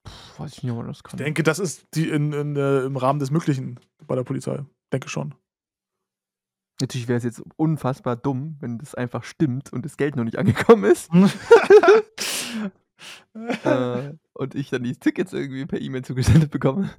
[0.05, 1.19] Puh, weiß ich nicht, ob man das kann.
[1.19, 4.65] Ich denke, das ist die in, in, äh, im Rahmen des Möglichen bei der Polizei.
[4.93, 5.35] Denke schon.
[6.81, 10.39] Natürlich wäre es jetzt unfassbar dumm, wenn das einfach stimmt und das Geld noch nicht
[10.39, 11.09] angekommen ist
[13.65, 16.91] äh, und ich dann die Tickets irgendwie per E-Mail zugesendet bekomme.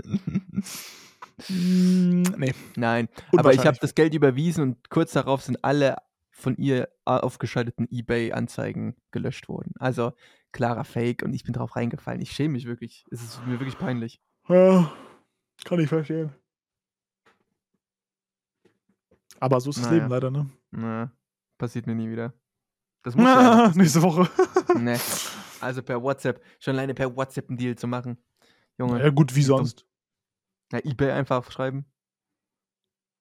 [1.49, 2.53] Mm, nee.
[2.75, 5.97] Nein, aber ich habe das Geld überwiesen und kurz darauf sind alle
[6.31, 9.73] von ihr a- aufgeschalteten eBay-Anzeigen gelöscht worden.
[9.79, 10.13] Also
[10.51, 12.21] klarer Fake und ich bin drauf reingefallen.
[12.21, 13.05] Ich schäme mich wirklich.
[13.11, 14.21] Es ist mir wirklich peinlich.
[14.47, 14.91] Ja,
[15.65, 16.31] kann ich verstehen.
[19.39, 19.97] Aber so ist das Naja.
[19.97, 20.49] Leben leider, ne?
[20.71, 21.11] Na,
[21.57, 22.33] passiert mir nie wieder.
[23.03, 24.29] Das muss ja einfach Nächste Woche.
[24.79, 24.97] Nee.
[25.61, 28.17] Also per WhatsApp, schon alleine per WhatsApp einen Deal zu machen.
[28.77, 29.85] Junge, ja, gut, wie sonst.
[30.71, 31.85] ja, eBay einfach schreiben.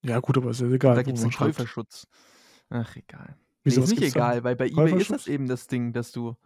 [0.05, 0.97] Ja, gut, aber ist ja egal.
[0.97, 1.33] da gibt es einen.
[1.33, 2.07] Käuferschutz.
[2.71, 3.37] Ach, egal.
[3.63, 4.33] Wieso, nee, ist nicht gibt's da?
[4.33, 6.37] egal, weil bei eBay ist das eben das Ding, dass du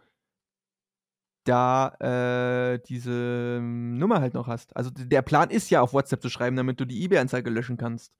[1.43, 4.75] da äh, diese ähm, Nummer halt noch hast.
[4.75, 8.13] Also der Plan ist ja auf WhatsApp zu schreiben, damit du die eBay-Anzeige löschen kannst.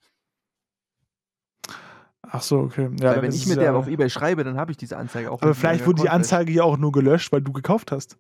[2.22, 2.90] Ach so, okay.
[3.00, 5.32] Ja, weil wenn ich mit der ja, auf eBay schreibe, dann habe ich diese Anzeige
[5.32, 5.42] auch.
[5.42, 8.18] Aber vielleicht wurde die Anzeige ja auch nur gelöscht, weil du gekauft hast.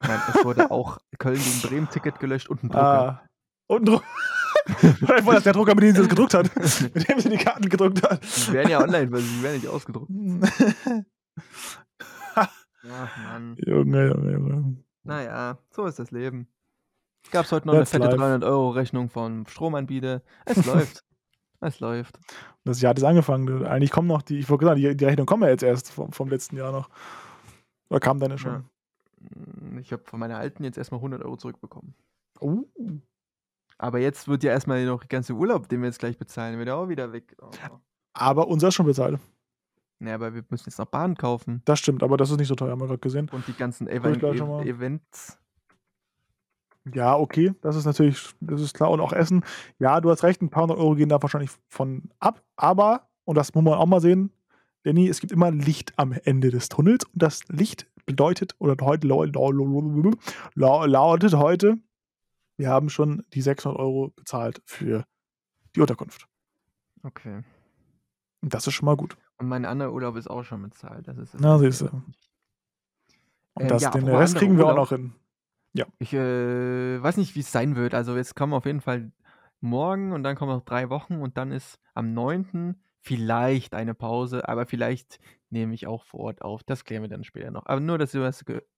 [0.00, 2.82] Nein, es wurde auch Köln gegen Bremen Ticket gelöscht und ein Drucker.
[2.82, 3.22] Ah.
[3.66, 4.04] Und ein Druck.
[4.66, 6.50] vielleicht war das der Drucker, mit dem sie das gedruckt hat.
[6.94, 8.22] mit dem sie die Karten gedruckt hat.
[8.22, 10.10] Die werden ja online, weil sie werden nicht ausgedruckt.
[12.36, 13.56] Ach Mann.
[13.64, 14.76] Junge, Junge, Junge.
[15.04, 16.48] Naja, so ist das Leben.
[17.30, 18.44] Gab es heute noch That's eine fette life.
[18.44, 20.22] 300-Euro-Rechnung vom Stromanbieter.
[20.44, 21.04] Es läuft.
[21.64, 22.18] Es läuft.
[22.64, 23.64] Das Jahr hat jetzt angefangen.
[23.64, 26.12] Eigentlich kommen noch die, ich wollte sagen, die, die Rechnung kommen ja jetzt erst vom,
[26.12, 26.90] vom letzten Jahr noch.
[27.88, 28.52] Oder kam deine schon?
[28.52, 29.78] Ja.
[29.80, 31.94] Ich habe von meiner alten jetzt erstmal 100 Euro zurückbekommen.
[32.40, 32.66] Uh.
[33.78, 36.68] Aber jetzt wird ja erstmal noch der ganze Urlaub, den wir jetzt gleich bezahlen, wird
[36.68, 37.34] ja auch wieder weg.
[37.40, 37.50] Oh.
[38.12, 39.18] Aber unser ist schon bezahlt.
[40.00, 41.62] Ja, aber wir müssen jetzt noch Bahn kaufen.
[41.64, 43.30] Das stimmt, aber das ist nicht so teuer, haben wir gerade gesehen.
[43.30, 44.22] Und die ganzen Event.
[44.22, 45.38] Events.
[46.92, 48.90] Ja, okay, das ist natürlich, das ist klar.
[48.90, 49.42] Und auch Essen.
[49.78, 52.42] Ja, du hast recht, ein paar hundert Euro gehen da wahrscheinlich von ab.
[52.56, 54.30] Aber, und das muss man auch mal sehen,
[54.82, 57.04] Danny, es gibt immer Licht am Ende des Tunnels.
[57.06, 60.10] Und das Licht bedeutet, oder heute lau- lau- lau-
[60.54, 61.78] lau- lautet heute,
[62.58, 65.04] wir haben schon die 600 Euro bezahlt für
[65.74, 66.28] die Unterkunft.
[67.02, 67.40] Okay.
[68.42, 69.16] Und das ist schon mal gut.
[69.38, 71.08] Und mein anderer Urlaub ist auch schon bezahlt.
[71.08, 71.86] Das ist Na, siehst du.
[71.86, 72.04] Und
[73.62, 74.90] Ähm, das, ja, den Rest kriegen wir auch Urlaub.
[74.90, 75.14] noch hin.
[75.98, 77.94] Ich äh, weiß nicht, wie es sein wird.
[77.94, 79.10] Also jetzt kommen auf jeden Fall
[79.60, 82.76] morgen und dann kommen noch drei Wochen und dann ist am 9.
[83.00, 85.18] vielleicht eine Pause, aber vielleicht
[85.50, 86.62] nehme ich auch vor Ort auf.
[86.62, 87.66] Das klären wir dann später noch.
[87.66, 88.20] Aber nur, dass ihr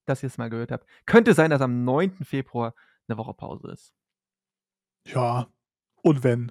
[0.07, 0.86] das es mal gehört habt.
[1.05, 2.24] Könnte sein, dass am 9.
[2.24, 2.74] Februar
[3.09, 3.92] eine Woche Pause ist.
[5.05, 5.47] Ja.
[6.03, 6.51] Und wenn.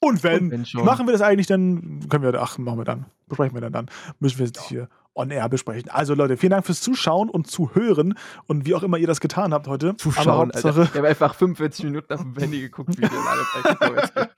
[0.00, 0.52] Und wenn.
[0.52, 2.08] Und wenn machen wir das eigentlich dann?
[2.08, 3.06] Können wir, ach, machen wir dann.
[3.26, 3.90] Besprechen wir dann dann.
[4.18, 5.90] Müssen wir es nicht hier on air besprechen.
[5.90, 8.14] Also Leute, vielen Dank fürs Zuschauen und Zuhören
[8.46, 9.96] und wie auch immer ihr das getan habt heute.
[9.96, 10.38] Zuschauen, Aber.
[10.38, 13.12] Hauptsache, Ich habe einfach 45 Minuten auf dem Handy geguckt, wie geht.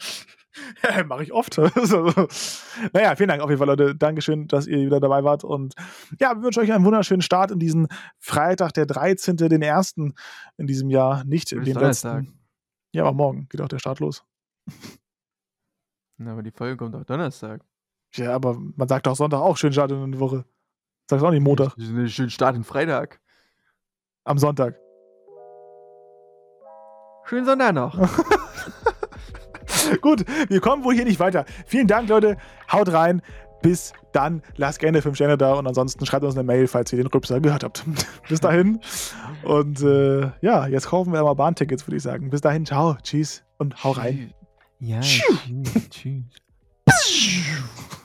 [0.83, 1.59] ja, mache ich oft.
[2.93, 3.95] Naja, vielen Dank auf jeden Fall, Leute.
[3.95, 5.45] Dankeschön, dass ihr wieder dabei wart.
[5.45, 5.75] Und
[6.20, 10.14] ja, wir wünschen euch einen wunderschönen Start in diesen Freitag, der 13., den ersten
[10.57, 11.25] in diesem Jahr.
[11.25, 12.22] Nicht Heute den Donnerstag.
[12.22, 12.39] letzten.
[12.93, 14.25] Ja, aber morgen geht auch der Start los.
[16.16, 17.62] Na, aber die Folge kommt auch Donnerstag.
[18.14, 20.45] Ja, aber man sagt doch Sonntag auch schön Start in die Woche.
[21.09, 21.75] Sagst du auch nicht Montag,
[22.07, 23.21] schönen Start in Freitag.
[24.25, 24.77] am Sonntag.
[27.27, 27.99] Schönen Sonntag noch.
[30.01, 31.45] Gut, wir kommen wohl hier nicht weiter.
[31.67, 32.37] Vielen Dank, Leute.
[32.71, 33.23] Haut rein.
[33.63, 34.43] Bis dann.
[34.57, 37.41] Lasst gerne 5 Sterne da und ansonsten schreibt uns eine Mail, falls ihr den Rübser
[37.41, 37.85] gehört habt.
[38.29, 38.81] Bis dahin.
[39.43, 42.31] Und äh, ja, jetzt kaufen wir mal Bahntickets, würde ich sagen.
[42.31, 44.33] Bis dahin, ciao, tschüss und hau rein.
[44.81, 45.89] Ja, tschüss.
[45.91, 46.25] tschüss.